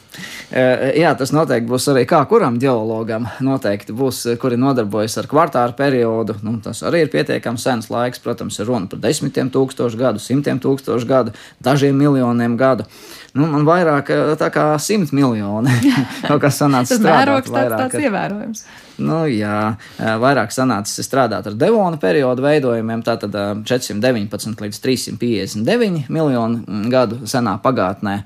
[0.54, 3.24] Eh, jā, tas noteikti būs arī kā kuram ģeologam.
[3.42, 6.36] Noteikti būs, eh, kuri nodarbojas ar kvartāru periodu.
[6.46, 8.22] Nu, tas arī ir pietiekami sens laiks.
[8.22, 12.86] Protams, ir runa par desmitiem tūkstošu gadu, simtiem tūkstošu gadu, dažiem miljoniem gadu.
[13.34, 15.72] Nu, man vairāk eh, tā kā simt miljoni.
[16.28, 16.94] Kaut kas sanāca.
[16.94, 18.64] Tas mērogs tāds, tāds ievērojams.
[19.02, 19.74] Nu, jā,
[20.22, 23.34] vairāk sanācis strādāt ar devona periodu veidojumiem, tātad
[23.66, 28.20] 419 līdz 359 miljonu gadu senā pagātnē.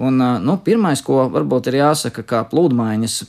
[0.00, 3.20] Un, nu, pirmais, ko varbūt ir jāsaka, kā plūdmaiņas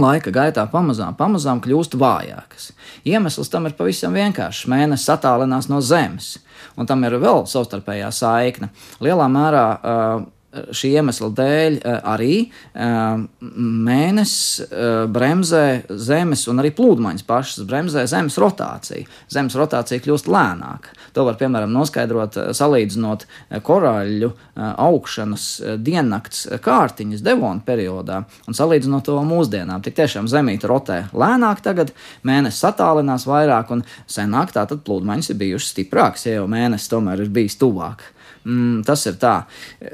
[0.00, 2.70] laika gaitā pamazām, pamazām kļūst vājākas.
[3.08, 4.66] Iemesls tam ir pavisam vienkāršs.
[4.70, 6.36] Mēnesis attālinās no Zemes,
[6.76, 8.70] un tam ir vēl savstarpējā saikne.
[9.04, 10.26] Lielā mērā uh,
[10.74, 18.06] šī iemesla dēļ eh, arī eh, mēnesis eh, bremzē Zemes un arī plūdmaiņas pašas bremzē
[18.10, 19.06] Zemes rotāciju.
[19.32, 20.94] Zemes rotācija kļūst lēnāka.
[21.16, 23.24] To var piemēram noskaidrot salīdzinot
[23.64, 25.46] korāļu augšanas
[25.80, 29.84] diennakts kārtiņas devona periodā un salīdzinot to mūsdienām.
[29.84, 31.94] Tik tiešām Zemīte rotē lēnāk tagad,
[32.26, 37.32] mēnesis attālinās vairāk un senāk tātad plūdmaiņas ir bijušas stiprākas, ja jau mēnesis tomēr ir
[37.32, 38.04] bijis tuvāk.
[38.46, 39.36] Mm, tas ir tā.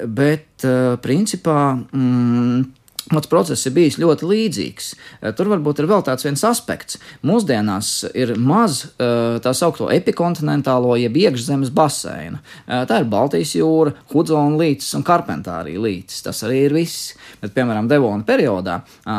[0.07, 1.59] Bet, uh, principā,
[1.92, 4.88] mm, Mans process ir bijis ļoti līdzīgs.
[5.21, 7.01] Eh, tur varbūt ir vēl tāds viens aspekts.
[7.27, 12.38] Mūsdienās ir maz eh, tā saucamo epikontinentālo jeb iekšzemes baseinu.
[12.68, 16.23] Tā ir Baltijas jūra, Hudzona līcis un Karpentārija līcis.
[16.25, 17.12] Tas arī ir viss.
[17.42, 18.79] Bet, piemēram, Devona periodā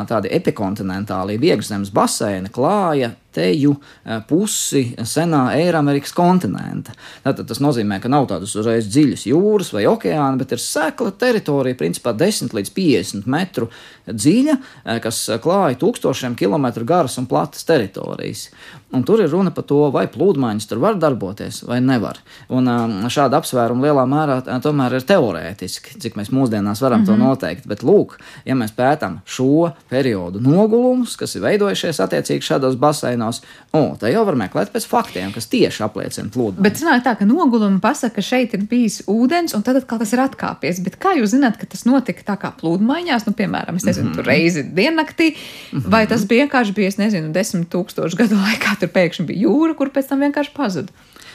[0.10, 6.96] tādi epikontinentāli jeb iekšzemes baseini klāja teju eh, pusi senā Eiramerikas kontinenta.
[7.26, 11.80] Tātad tas nozīmē, ka nav tādas uzreiz dziļas jūras vai okeāna, bet ir sekla teritorija,
[11.80, 13.70] principā 10 līdz 50 metru
[14.08, 18.50] dziļa, eh, kas klāja tūkstošiem kilometru garas un platas teritorijas.
[18.94, 22.20] Un tur ir runa par to, vai plūdmaiņas tur var darboties vai nevar.
[22.54, 22.70] Un
[23.10, 27.08] šāda apsvēruma lielā mērā tomēr ir teorētiski, cik mēs mūsdienās varam mm -hmm.
[27.08, 27.24] to mhm.
[27.24, 27.68] noteikt.
[27.68, 32.78] Bet, lūk, ja mēs pētām šo periodu nogulumus, kas ir veidojušies attiecīgi šādos
[33.24, 33.42] baseinos,
[33.74, 36.62] oh, tad jau var meklēt pēc faktiem, kas tieši apliecina plūdu.
[36.64, 40.14] Bet sanāk tā, ka nogulumi pasaka, ka šeit ir bijis ūdens, un tad atkal tas
[40.14, 40.82] ir atkāpies.
[40.84, 44.20] Bet kā jūs zināt, ka tas notika tā kā plūdmaiņās, nu, piemēram, es nezinu, mm
[44.20, 44.28] -hmm.
[44.28, 45.90] reizi diennaktī, mm -hmm.
[45.90, 48.78] vai tas vienkārši bija, es nezinu, desmit tūkstošu gadu laikā?
[48.80, 50.92] tur pēkšņi bija jūra, kur pēc tam vienkārši pazuda.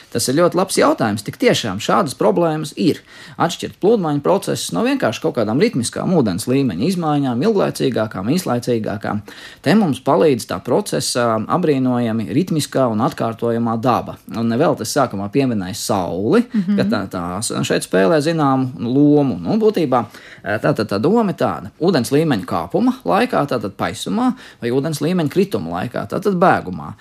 [0.09, 1.23] Tas ir ļoti labs jautājums.
[1.25, 3.03] Tik tiešām šādas problēmas ir.
[3.37, 9.21] Atšķirt pludmaiņu procesus no vienkārši kaut kādām ritmiskām ūdens līmeņa izmaiņām, ilglaicīgākām, īslaicīgākām.
[9.65, 14.17] Te mums palīdz tā procesa apbrīnojami ritmiskā un atkārtojamā daba.
[14.33, 16.77] Un nevēl tas sākumā pieminēja sauli, mm -hmm.
[16.77, 19.37] ka tā, tā šeit spēlē zināmu lomu.
[19.37, 20.03] Nu, būtībā
[20.43, 21.69] tā, tā, tā doma ir tāda.
[21.79, 26.93] Ūdens līmeņa kāpuma laikā, tātad paisumā, vai ūdens līmeņa krituma laikā, tātad bēgumā,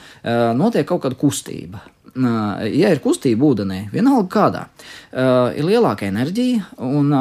[0.54, 1.80] notiek kaut kāda kustība
[2.16, 4.62] ja ir kustība ūdenī, vienalga kādā,
[5.58, 7.12] ir lielāka enerģija un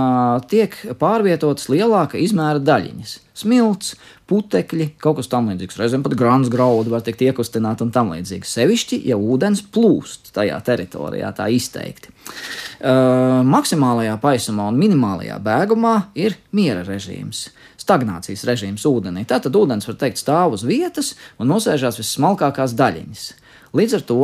[0.52, 3.17] tiek pārvietotas lielāka izmēra daļiņas.
[3.38, 3.93] Smilts,
[4.28, 8.50] putekļi, kaut kas tamlīdzīgs, reizēm pat grāns graudu var tikt iekustināti un tam līdzīgi.
[8.50, 12.10] Sevišķi, ja ūdens plūst tajā teritorijā tā izteikti.
[12.78, 17.47] Uh, maksimālajā paisumā un minimālajā bēgumā ir miera režīms
[17.88, 19.23] stagnācijas režīms ūdenī.
[19.28, 23.28] Tātad ūdens, var teikt, stāv uz vietas un nosēžās vissmalkākās daļiņas.
[23.78, 24.19] Līdz ar to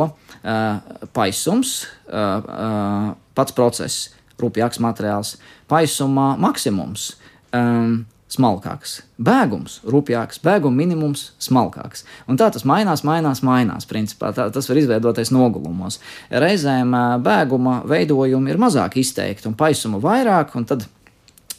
[1.16, 1.76] paisums,
[2.08, 4.08] uh, uh, pats process,
[4.40, 5.36] rupjāks materiāls,
[5.70, 7.14] paisumā maksimums.
[7.54, 8.04] Um,
[8.34, 8.98] smalkāks.
[9.20, 12.04] Bēgums, rupjāks, bēguma minimums, smalkāks.
[12.30, 13.86] Un tā tas mainās, mainās, mainās.
[13.86, 16.00] Principā tā, tas var izveidoties nogulumos.
[16.44, 20.88] Reizēm bēguma veidojumi ir mazāk izteikti un paisuma vairāk, un tad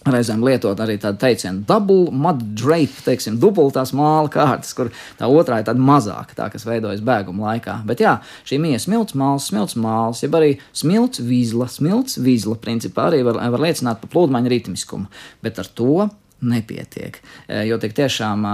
[0.05, 5.61] Reizēm lietot arī tādu teicienu, double mud drape, teiksim, dubultās māla kārtas, kur tā otrā
[5.61, 7.79] ir tāda mazāka, tā, kas veidojas bēguma laikā.
[7.89, 13.07] Bet jā, šī mīja smilts māls, smilts māls, jeb arī smilts vizla, smilts vizla, principā
[13.09, 15.09] arī var, var liecināt par plūdmaņa ritmiskumu.
[15.41, 16.05] Bet ar to
[16.45, 17.17] nepietiek.
[17.65, 18.45] Jo tik tiešām,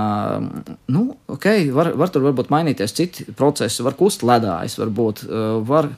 [0.95, 1.03] nu,
[1.35, 5.25] ok, var, var tur varbūt mainīties citi procesi, var kust ledājs, varbūt
[5.67, 5.89] var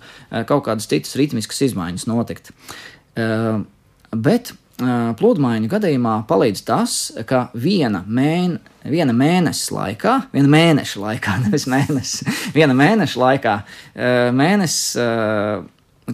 [0.49, 2.53] kaut kādas citas ritmiskas izmaiņas notikt.
[4.13, 4.53] Bet
[5.19, 6.95] pludmaiņu gadījumā palīdz tas,
[7.29, 8.59] ka viena, mēne,
[8.89, 13.57] viena mēneša laikā, viena mēneša laikā, nevis mēnesis, viena mēneša laikā
[14.33, 15.01] mēnesis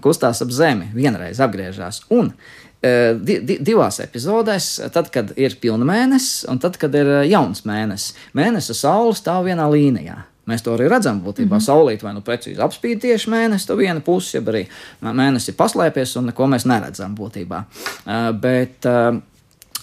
[0.03, 2.03] kustās ap zemi, vienreiz apgriežās.
[2.13, 2.33] Un
[2.79, 8.13] di, di, divās epizodēs, tad, kad ir pilna mēnesis un tad, kad ir jauns mēnesis.
[8.37, 10.21] Mēnesis saule stāv vienā līnijā.
[10.49, 11.21] Mēs to arī redzam.
[11.23, 11.65] Būtībā mm -hmm.
[11.65, 14.65] saulīt vai nu precīzi apspīd tieši mēnesi, to viena pusi, ja arī
[15.01, 17.63] mēnesis ir paslēpies un neko mēs neredzam būtībā.
[17.63, 19.19] Uh, bet uh,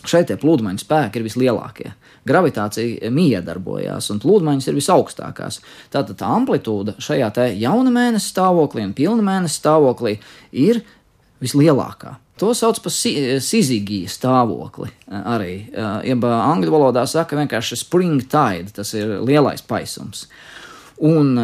[0.04, 1.92] šeit tie plūdmaņu spēki ir vislielākie.
[2.26, 5.60] Gravitācija miedarbojās, un plūdmaņas ir visaugstākās.
[5.92, 10.16] Tātad tā amplitūda šajā jauna mēneša stāvoklī un pilna mēneša stāvoklī
[10.52, 10.82] ir
[11.42, 12.16] vislielākā.
[12.36, 14.90] To sauc par sizigiju stāvokli.
[15.08, 20.26] Arī ja angļu valodā saka vienkārši spring tide, tas ir lielais paisums.
[21.04, 21.34] Un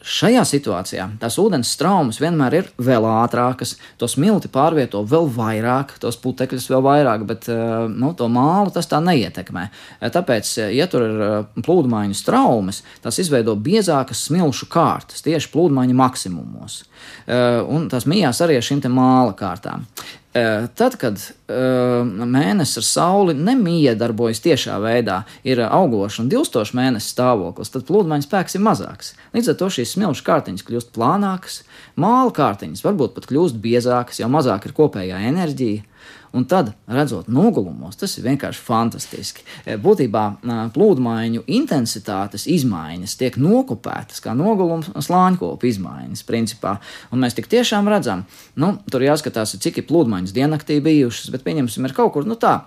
[0.00, 6.16] šajā situācijā tās ūdens straumes vienmēr ir vēl ātrākas, to smilti pārvieto vēl vairāk, tos
[6.22, 7.50] putekļus vēl vairāk, bet
[7.92, 9.66] nu, to mālu tas tā neietekmē.
[10.14, 11.22] Tāpēc, ja tur ir
[11.60, 16.80] plūdmaiņu straumes, tas izveido biezākas smilšu kārtas tieši plūdmaiņu maksimumos.
[17.28, 19.84] Un tas mījās arī ar šīm māla kārtām.
[20.34, 27.86] Tad, kad mēnesis ar sauli nemiedarbojas tiešā veidā, ir augošs un dilstošs mēnesis stāvoklis, tad
[27.86, 29.12] plūdmaņa spēks ir mazāks.
[29.36, 31.60] Līdz ar to šīs smilšu kārtiņas kļūst plānākas,
[31.94, 35.86] māla kārtiņas varbūt pat kļūst biezākas, jo mazāk ir kopējā enerģija.
[36.34, 39.44] Un tad, redzot nogulumos, tas ir vienkārši fantastiski.
[39.62, 40.24] E, būtībā
[40.74, 46.76] plūdmaiņu intensitātes izmaiņas tiek nokopētas kā nogulums slāņkopu izmaiņas, principā.
[47.14, 48.26] Un mēs tik tiešām redzam,
[48.58, 52.64] nu, tur jāskatās, cik ir plūdmaiņas diennaktī bijušas, bet pieņemsim, ir kaut kur, nu tā,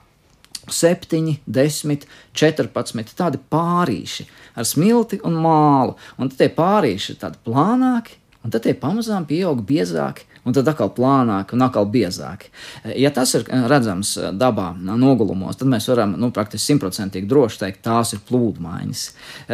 [0.67, 5.95] 7, 10, 14 tādi pārīši ar smilti un mālu.
[6.19, 10.91] Un tie pārīši ir tādi plānāki, un tad tie pamazām pieaug biezāki un tad atkal
[10.95, 12.51] plānāki un atkal biezāki.
[12.95, 17.62] Ja tas ir eh, redzams eh, dabā, nogulumos, tad mēs varam nu, praktiski simtprocentīgi droši
[17.65, 19.03] teikt, tās ir plūdmaiņas.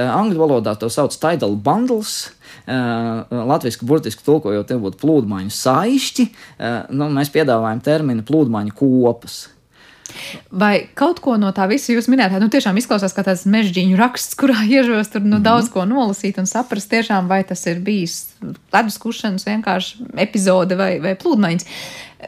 [0.03, 2.33] Angļu valodā to sauc tidal bundles.
[2.67, 6.27] Latvijas burtiski tulkojot, tie būtu plūdmaiņu saišķi.
[6.93, 9.39] Nu, mēs piedāvājam terminu plūdmaiņu kopas.
[10.51, 14.37] Vai kaut ko no tā visa jūs minējāt, nu tiešām izklausās kā tāds mežģīņu raksts,
[14.39, 15.47] kurā iežos tur nu, mm -hmm.
[15.47, 18.35] daudz ko nolasīt un saprast, tiešām, vai tas ir bijis
[18.73, 21.65] ledus kušanas vienkārši epizode vai, vai plūdmaiņas.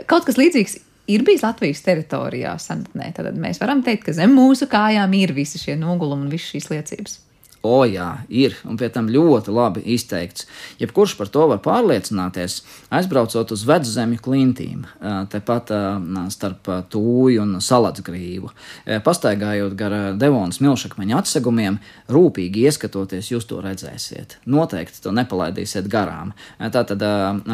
[0.05, 3.13] Kaut kas līdzīgs ir bijis Latvijas teritorijā senatnē.
[3.15, 6.69] Tad mēs varam teikt, ka zem mūsu kājām ir visi šie nogulumi un visas šīs
[6.69, 7.24] liecības.
[7.65, 10.45] O, jā, ir, un pie tam ļoti labi izteikts.
[10.77, 12.59] Jebkurš par to var pārliecināties,
[12.93, 14.85] aizbraucot uz veczemju klintīm,
[15.33, 15.73] tepat
[16.33, 18.51] starp tūju un salatsgrīvu.
[19.05, 21.79] Pastaigājot gar Devonas milšakmeņa atsegumiem,
[22.11, 24.37] rūpīgi ieskatoties, jūs to redzēsiet.
[24.45, 26.35] Noteikti to nepalaidīsiet garām.
[26.59, 27.01] Tātad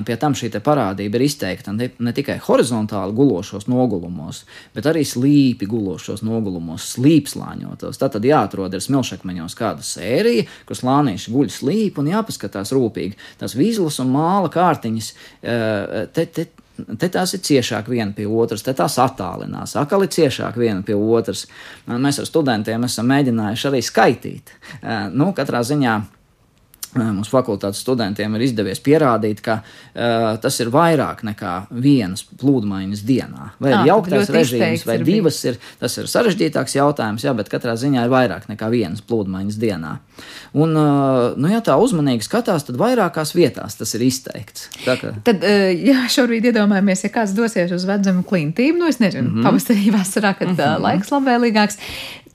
[0.08, 4.44] pie tam šī parādība ir izteikta ne tikai horizontāli gulošos nogulumos,
[4.76, 8.00] bet arī slīpi gulošos nogulumos, slīpslāņotos.
[8.02, 13.20] Tātad jāatrod ir smilšakmeņos kādas sērija, kur slānīši guļ slīp un jāpaskatās rūpīgi.
[13.42, 16.50] Tās vīzlas un māla kārtiņas, eh, te, te,
[16.82, 20.96] Te tās ir ciešāk viena pie otras, te tās attālinās, atkal ir ciešāk viena pie
[20.96, 21.44] otras.
[21.86, 24.54] Mēs ar studentiem esam mēģinājuši arī skaitīt.
[24.80, 26.00] Eh, nu, katrā ziņā
[26.92, 33.48] Mums fakultātes studentiem ir izdevies pierādīt, ka uh, tas ir vairāk nekā vienas plūdmaiņas dienā.
[33.64, 37.78] Vai ir jauktais režīms, vai ir divas, ir, tas ir sarežģītāks jautājums, jā, bet katrā
[37.80, 39.94] ziņā ir vairāk nekā vienas plūdmaiņas dienā.
[40.52, 44.68] Un, uh, nu, ja tā uzmanīgi skatās, tad vairākās vietās tas ir izteikts.
[44.84, 45.16] Tā kā...
[45.28, 49.38] Tad, uh, jā, šobrīd iedomājamies, ja kāds dosies uz vecuma klintīm, nu, es nezinu, mm
[49.38, 49.48] -hmm.
[49.48, 50.90] pavasarī, vasarā, kad mm -hmm.
[50.90, 51.80] laiks labvēlīgāks.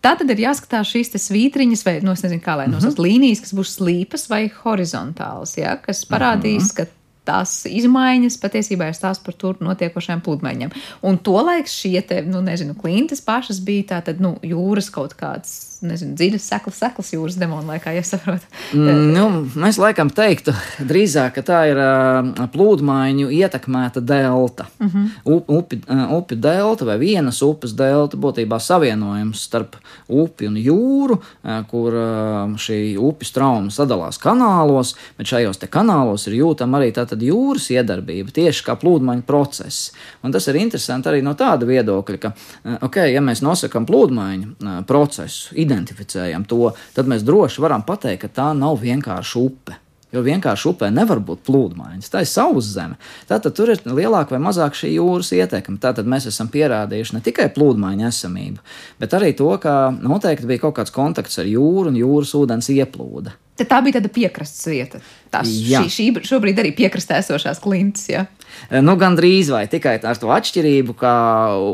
[0.06, 3.06] Tā tad ir jāskatās šīs svītriņas, vai no, nu, nezinu, kā lai nosauc, mm -hmm.
[3.08, 6.76] līnijas, kas būs slīpas vai horizontālas, ja, kas parādīs, mm -hmm.
[6.76, 6.86] ka
[7.26, 10.70] tās izmaiņas patiesībā ir stāsts par tur notiekošajām pludmaiņām.
[11.02, 15.75] Un tolaik šie te, nu, nezinu, klintas pašas bija tā tad, nu, jūras kaut kāds
[15.84, 18.46] nezinu, dziļas seklas, seklas jūras demona laikā, ja saprotu.
[18.76, 19.24] Mm, nu,
[19.58, 24.66] mēs laikam teiktu drīzāk, ka tā ir uh, plūdmaiņu ietekmēta delta.
[24.80, 25.10] Mm -hmm.
[25.58, 29.76] upi, uh, upi delta vai vienas upes delta būtībā savienojums starp
[30.08, 36.38] upi un jūru, uh, kur uh, šī upes trauma sadalās kanālos, bet šajos kanālos ir
[36.40, 39.92] jūtama arī tātad jūras iedarbība tieši kā plūdmaiņa process.
[40.22, 42.32] Un tas ir interesanti arī no tāda viedokļa, ka,
[42.80, 48.52] ok, ja mēs nosakām plūdmaiņu procesu, identificējam to, tad mēs droši varam pateikt, ka tā
[48.56, 49.80] nav vienkārši upe.
[50.14, 52.10] Jo vienkārši upē nevar būt plūdmaiņas.
[52.12, 52.94] Tā ir saules zeme.
[53.26, 55.80] Tātad tur ir lielāka vai mazāka šī jūras ietekme.
[55.82, 58.62] Tātad mēs esam pierādījuši ne tikai plūdmaiņu esamību,
[59.02, 63.34] bet arī to, ka noteikti bija kaut kāds kontakts ar jūru un jūras ūdens ieplūda.
[63.56, 65.00] Tad tā bija tāda piekrastes vieta.
[65.32, 68.04] Tās šī, šī, šobrīd arī piekrastē esošās klints.
[68.12, 68.26] Ja?
[68.84, 71.12] Nu, Gan drīz vai tikai ar to atšķirību, ka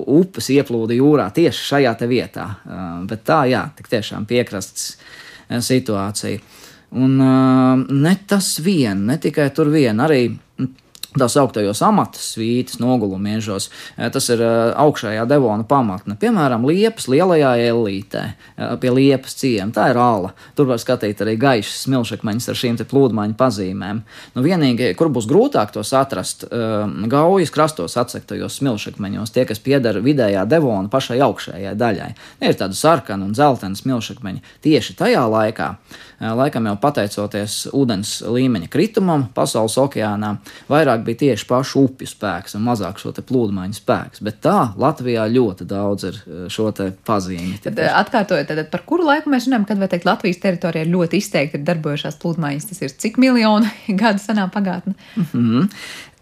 [0.07, 2.47] upes ieplūda jūrā tieši šajā vietā.
[3.11, 4.95] Bet tā, jā, tik tiešām piekrastes
[5.67, 6.39] situācija.
[6.93, 7.17] Un
[7.89, 10.27] ne tas vien, ne tikai tur vien, arī
[11.19, 13.69] tā sauktajos amatsvītas nogulumiežos.
[14.15, 16.17] Tas ir augšējā devona pamatne.
[16.21, 18.23] Piemēram, liepas lielajā ellītē,
[18.81, 19.73] pie liepas ciema.
[19.77, 20.33] Tā ir āla.
[20.57, 24.03] Tur var skatīt arī gaišas smilšakmeņus ar šīm plūdmaiņu pazīmēm.
[24.37, 26.47] Nu, vienīgi, kur būs grūtāk tos atrast,
[27.13, 32.11] gaujas krastos atsektajos smilšakmeņos, tie, kas pieder vidējā devona pašai augšējai daļai.
[32.41, 35.75] Ir tāda sarkana un zeltaina smilšakmeņa tieši tajā laikā
[36.23, 40.37] laikam jau pateicoties ūdens līmeņa kritumam pasaules okeānā,
[40.71, 44.23] vairāk bija tieši pašu upju spēks un mazāk šo plūdmaiņu spēks.
[44.25, 46.21] Bet tā Latvijā ļoti daudz ir
[46.53, 46.71] šo
[47.07, 47.59] pazīmi.
[47.65, 51.61] Tad atkārtojot, tad par kuru laiku mēs runājam, kad vai teikt Latvijas teritorijā ļoti izteikti
[51.61, 52.71] ir darbojušās plūdmaiņas?
[52.71, 53.71] Tas ir cik miljoni
[54.03, 54.95] gadu senā pagātne?
[55.17, 55.69] Mm -hmm.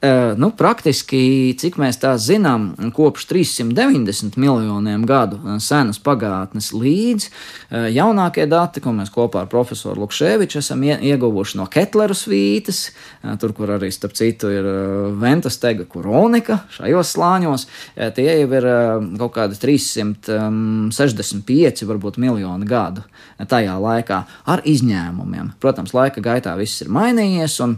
[0.03, 7.29] Eh, nu, praktiski, cik mēs tā zinām, kopš 390 miljoniem gadu eh, senas pagātnes līdz
[7.29, 12.97] eh, jaunākie dati, ko mēs kopā ar profesoru Lukševiču esam ieguvuši no Ketlera svītas,
[13.43, 14.65] tur, kur arī, starp citu, ir
[15.21, 17.69] Ventas tega kronika šajos slāņos,
[18.17, 18.65] tie jau ir
[19.21, 23.05] kaut kādi 365, varbūt miljoni gadu
[23.37, 25.61] tajā laikā ar izņēmumiem.
[25.61, 27.77] Protams, laika gaitā viss ir mainījies un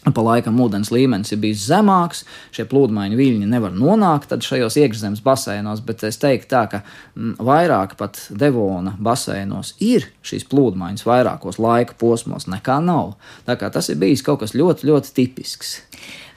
[0.00, 2.22] Pa laikam ūdens līmenis ir bijis zemāks,
[2.56, 7.98] šie plūdmaiņu viļņi nevar nonākt šajos iekšzemes baseinos, bet es teiktu, tā, ka mm, vairāk
[8.00, 13.18] pat Devona baseinos ir šīs plūdmaiņas vairākos laika posmos nekā nav.
[13.44, 15.76] Tā kā tas ir bijis kaut kas ļoti, ļoti tipisks.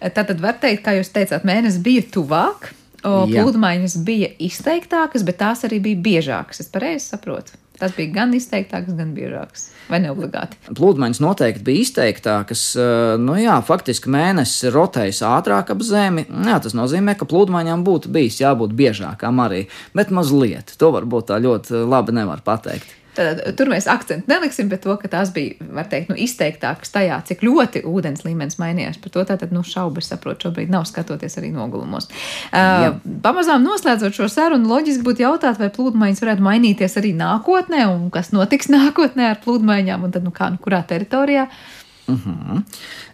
[0.04, 5.80] Tātad var teikt, kā jūs teicāt, mēnesis bija tuvāk, plūdmaiņas bija izteiktākas, bet tās arī
[5.88, 6.66] bija biežākas.
[6.66, 7.63] Es pareizi saprotu.
[7.84, 9.66] Tas bija gan izteiktāks, gan biežāks.
[9.92, 10.56] Vai ne obligāti?
[10.72, 12.62] Plūdmaiņas noteikti bija izteiktākas.
[12.80, 16.24] Eh, nu jā, faktiski mēnesis rotējas ātrāk ap zemi.
[16.48, 20.72] Jā, tas nozīmē, ka plūdmaiņām būtu bijis jābūt biežākām arī, bet mazliet.
[20.80, 23.03] To varbūt tā ļoti labi nevar pateikt.
[23.14, 27.20] Tad, tur mēs akcentu neliksim, bet to, ka tās bija, var teikt, nu, izteiktākas tajā,
[27.28, 28.98] cik ļoti ūdens līmenis mainījās.
[29.04, 32.10] Par to tātad, nu, šaubas, saprotu, šobrīd nav skatoties arī nogulumos.
[32.50, 38.10] Uh, pamazām noslēdzot šo sarunu, loģiski būtu jautāt, vai plūdmaiņas varētu mainīties arī nākotnē, un
[38.14, 41.48] kas notiks nākotnē ar plūdmaiņām, un tad, nu, kā, nu, kurā teritorijā.
[41.48, 42.62] Uh -huh.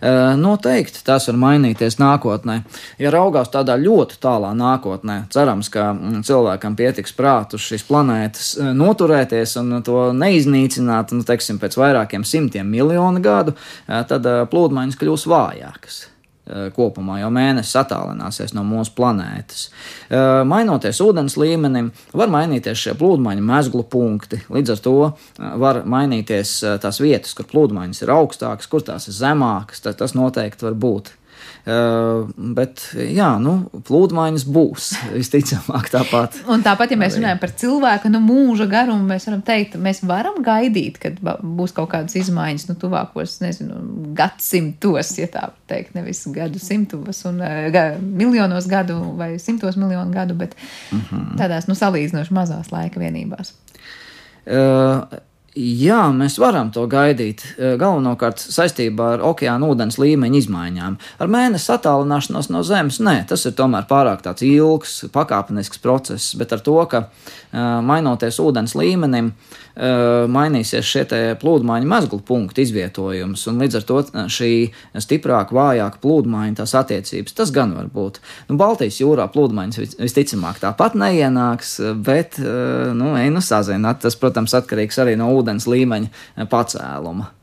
[0.02, 2.62] e, noteikti tas var mainīties nākotnē.
[3.00, 8.58] Ja raugās tādā ļoti tālā nākotnē, cerams, ka mm, cilvēkam pietiks prātu uz šīs planētas
[8.74, 13.54] noturēties un to neiznīcināt, nu, teiksim, pēc vairākiem simtiem miljonu gadu,
[13.88, 16.08] tad plūdmaiņas kļūs vājākas.
[16.50, 19.68] Eh, kopumā, jo mēnesis attālināsies no mūsu planētas.
[20.10, 24.40] Eh, mainoties ūdens līmenim, var mainīties šie plūdmaiņu mezglu punkti.
[24.50, 29.18] Līdz ar to eh, var mainīties tās vietas, kur plūdmaiņas ir augstākas, kur tās ir
[29.20, 29.86] zemākas.
[29.86, 31.14] Tas noteikti var būt.
[31.68, 34.86] Uh, bet, jā, nu, plūdmaiņas būs
[35.18, 36.40] visticamāk tāpat.
[36.50, 40.40] Un tāpat, ja mēs runājam par cilvēku nu, mūža garumu, mēs varam teikt, mēs varam
[40.46, 43.82] gaidīt, kad būs kaut kādas izmaiņas, nu, tuvākos, nezinu,
[44.18, 47.44] gadsimtos, ja tā teikt, nevis gadu simtos un
[47.76, 50.56] ga, miljonos gadu vai simtos miljonu gadu, bet
[50.92, 51.06] mhm.
[51.12, 51.40] -huh.
[51.44, 53.54] tādās, nu, salīdzinoši mazās laika vienībās.
[54.50, 55.04] Uh,
[55.58, 57.42] Jā, mēs varam to gaidīt.
[57.58, 60.98] Eh, galvenokārt saistībā ar okeāna ūdens līmeņa izmaiņām.
[61.20, 66.60] Ar mēnesi attālināšanos no Zemes, nē, tas ir tomēr pārāk ilgs, pakāpenisks process, bet ar
[66.60, 71.06] to, ka uh, mainoties ūdens līmenim, uh, mainīsies šie
[71.40, 74.02] plūdmaiņu mezglu punktu izvietojums, un līdz ar to
[74.36, 74.52] šī
[75.00, 78.20] stiprāka, vājāka plūdmaiņa tās attiecības, tas gan var būt.
[78.50, 84.56] Nu, Baltijas jūrā plūdmaiņas visticamāk tāpat neienāks, bet, uh, nu, ej, nu, sazināt, tas, protams,
[84.60, 87.39] atkarīgs arī no ūdens līmeņa eh, pacēluma.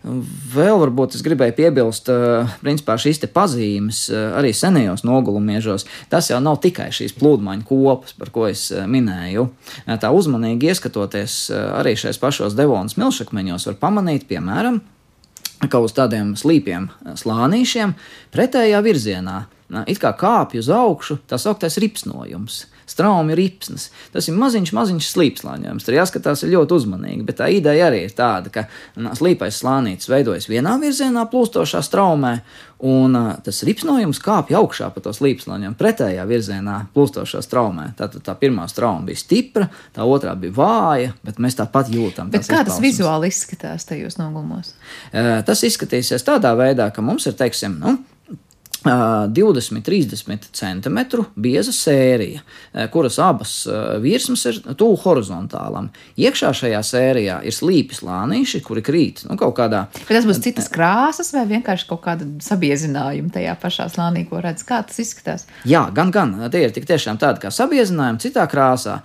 [0.00, 5.84] Vēl varbūt es gribēju piebilst, eh, principā šīs pazīmes eh, arī senajos nogulumiežos.
[6.08, 9.50] Tas jau nav tikai šīs plūdmaiņu kopas, par ko es minēju.
[10.00, 14.80] Tā uzmanīgi ieskatoties arī šajos pašos devonas milšakmeņos, var pamanīt, piemēram,
[15.68, 16.88] ka uz tādiem slīpiem
[17.20, 17.92] slānīšiem
[18.32, 19.42] pretējā virzienā
[19.86, 23.88] it kā kāpj uz augšu tā sauktais ripsnojums Straumi ir ripsnes.
[24.10, 25.84] Tas ir maziņš, maziņš slīpslāņojums.
[25.86, 28.66] Tur jāskatās ļoti uzmanīgi, bet tā ideja arī ir tāda, ka
[29.18, 32.34] slīpais slānītis veidojas vienā virzienā plūstošā straumē,
[32.90, 33.14] un
[33.44, 37.90] tas ripsnojums kāpj augšā pa to slīpslāņiem pretējā virzienā plūstošā straumē.
[38.00, 42.32] Tātad tā pirmā strauma bija stipra, tā otrā bija vāja, bet mēs tāpat jūtam.
[42.34, 44.74] Bet kā tas vizuāli izskatās tajos nogulumos?
[45.12, 48.00] Tas izskatīsies tādā veidā, ka mums ir, teiksim, nu,
[48.84, 52.40] 20, 30 centimetru bieza sērija,
[52.92, 53.52] kuras abas
[54.00, 55.90] virsmas ir tuvu horizontālam.
[56.16, 59.82] Iekšā šajā sērijā ir slīpi slānīši, kuri krīt nu, kādā.
[59.98, 64.64] Bet tas būs citas krāsas vai vienkārši kaut kāda sabiezinājuma tajā pašā slānī, ko redz?
[64.64, 65.44] Kā tas izskatās?
[65.68, 66.32] Jā, gan, gan.
[66.52, 69.00] Tie ir tik tiešām tādi kā sabiezinājumi citā krāsā.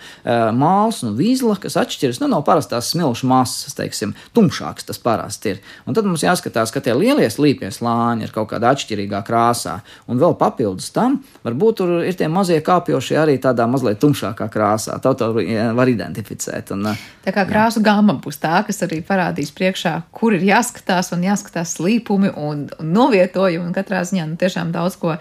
[0.56, 5.62] Māls un vīzla, kas atšķiras nu, no parastās smilšu masas, teiksim, tumšāks tas parasti ir.
[5.84, 9.82] Un tad mums jāskatās, ka tie lielie slīpie slāņi ir kaut kādā atšķirīgā krāsā krāsā.
[10.08, 15.00] Un vēl papildus tam, varbūt tur ir tie mazie kāpjošie arī tādā mazliet tumšākā krāsā.
[15.02, 15.32] Tā to
[15.76, 16.72] var identificēt.
[16.72, 16.94] Un,
[17.26, 21.76] tā kā krāsu gama būs tā, kas arī parādīs priekšā, kur ir jāskatās un jāskatās
[21.78, 23.66] slīpumi un, un novietojumi.
[23.66, 25.16] Un katrā ziņā nu, tiešām daudz ko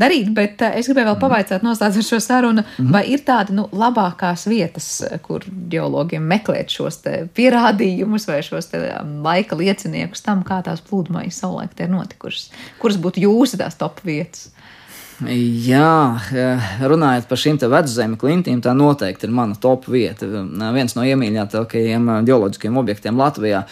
[0.00, 0.32] darīt.
[0.34, 1.24] Bet es gribēju vēl mhm.
[1.24, 2.92] pavaicāt, noslēdzot šo sarunu, mm -hmm.
[2.92, 4.88] vai ir tādi nu, labākās vietas,
[5.22, 7.02] kur geologiem meklēt šos
[7.34, 8.70] pierādījumus vai šos
[9.22, 12.50] laika lieciniekus tam, kā tās plūdmaiņas savulaik ir notikušas.
[12.80, 14.50] Kuras būtu jūsu tās top top vietas.
[15.20, 16.16] Jā,
[16.80, 20.24] runājot par šīm veczemes klintīm, tā noteikti ir mana top vieta.
[20.72, 23.66] Viens no iemīļotākajiem geoloģiskiem objektiem Latvijā.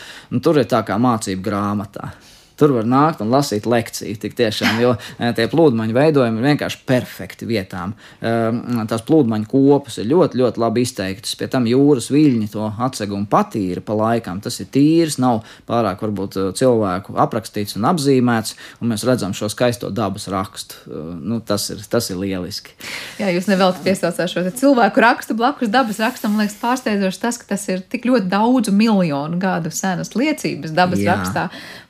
[0.45, 2.13] Tur ir tā kā mācību grāmatā.
[2.59, 4.17] Tur var nākt un lasīt lekciju.
[4.19, 7.95] Tik tiešām, jo eh, tie plūdmaņu veidojumi ir vienkārši perfekti vietām.
[8.19, 11.37] Ehm, tās plūdmaņu kopas ir ļoti, ļoti labi izteiktas.
[11.39, 14.43] Pie tam jūras viļņi to atsegumu patīra pa laikam.
[14.43, 19.51] Tas ir tīrs, nav pārāk varbūt eh, cilvēku aprakstīts un apzīmēts, un mēs redzam šo
[19.53, 20.83] skaisto dabas rakstu.
[20.89, 22.75] Eh, nu, tas, ir, tas ir lieliski.
[23.23, 26.35] Jā, jūs nevelti piesaucāt šo cilvēku rakstu blakus dabas rakstam.
[26.35, 31.07] Man liekas, pārsteidzoši tas, ka tas ir tik ļoti daudzu miljonu gadu senas liecības dabas
[31.07, 31.15] Jā.
[31.15, 31.49] rakstā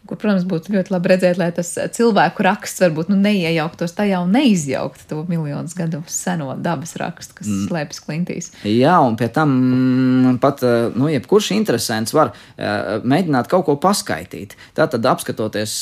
[0.08, 4.32] kur, protams, būtu ļoti labi redzēt, lai tas cilvēku raksts varbūt nu, neiejauktos tajā un
[4.36, 7.66] neizjauktu to miljonus gadu seno dabas rakstu, kas mm.
[7.68, 8.50] slēpjas klintīs.
[8.64, 10.64] Jā, un pie tam mm, pat
[10.96, 14.54] nu, jebkurš interesants var uh, mēģināt kaut ko paskaidrot.
[14.76, 15.80] Tātad, apskatoties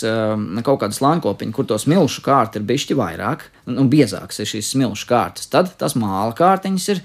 [0.66, 5.08] kaut kādu slāņkopiņu, kur to smilšu kārtu ir bišķi vairāk, nu, biezāks ir šīs smilšu
[5.08, 7.02] kārtas, tad tas māla kārtiņas ir,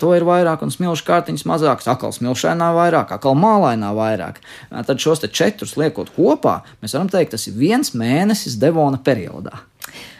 [0.00, 4.40] to ir vairāk, un smilšu kārtiņas mazākas, akal smilšainā vairāk, akal mālainā vairāk.
[4.70, 9.62] Tad šos te četrus liekot kopā, mēs varam teikt, tas ir viens mēnesis Devona periodā.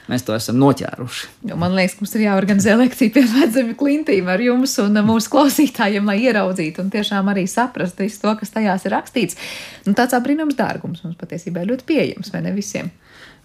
[0.09, 1.27] Mēs to esam noķēruši.
[1.51, 6.09] Jo man liekas, mums ir jāorganizē lekcija pie vecuma klintīm ar jums un mūsu klausītājiem,
[6.09, 9.37] lai ieraudzītu un tiešām arī saprastu visu to, kas tajās ir rakstīts.
[9.85, 12.89] Nu, tāds apbrīnums dārgums mums patiesībā ir ļoti pieejams, vai ne visiem?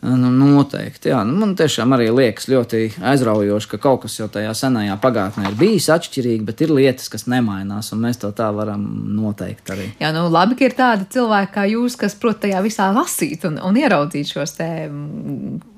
[0.04, 1.12] Nu, noteikti.
[1.14, 1.22] Jā.
[1.28, 2.82] Nu, man tiešām arī liekas ļoti
[3.14, 7.24] aizraujoši, ka kaut kas jau tajā senajā pagātnē ir bijis atšķirīgi, bet ir lietas, kas
[7.32, 8.84] nemainās, un mēs to tā varam
[9.16, 9.88] noteikt arī.
[10.04, 13.60] Jā, nu labi, ka ir tādi cilvēki kā jūs, kas prot tajā visā lasīt un,
[13.64, 14.70] un ieraudzīt šos te,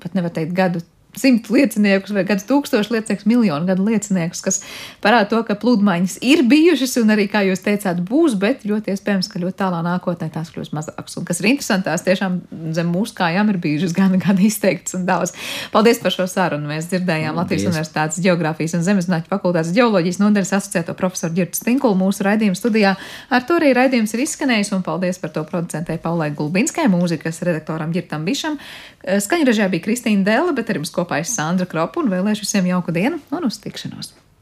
[0.02, 0.82] pat nevar teikt, gadu
[1.16, 4.60] simtu lieciniekus vai gadus tūkstošu lieciniekus, miljonu gadu lieciniekus, kas
[5.04, 9.30] parāda to, ka pludmaiņas ir bijušas un arī, kā jūs teicāt, būs, bet ļoti iespējams,
[9.32, 11.16] ka ļoti tālā nākotnē tās kļūs mazākas.
[11.20, 12.38] Un kas ir interesanti, tās tiešām
[12.76, 15.34] zem mūsu kājām ir bijušas gan, gan izteikts un daudz.
[15.72, 16.68] Paldies par šo sarunu.
[16.70, 22.26] Mēs dzirdējām Latvijas Universitātes Geogrāfijas un Zemesnāķu fakultātes ģeoloģijas nodaļas asociēto profesoru Girtu Stinkulu mūsu
[22.26, 22.96] raidījuma studijā.
[23.30, 27.94] Ar to arī raidījums ir izskanējis un paldies par to producentei Paulai Gulbinskai, mūzikas redaktoram
[27.94, 28.58] Girtam Bišam.
[29.06, 32.66] Skaņražā bija Kristīna Dēla, bet arī mums kopā kopā ir Sandra Kropa un vēlēšu visiem
[32.74, 34.25] jauku dienu un uz tikšanos!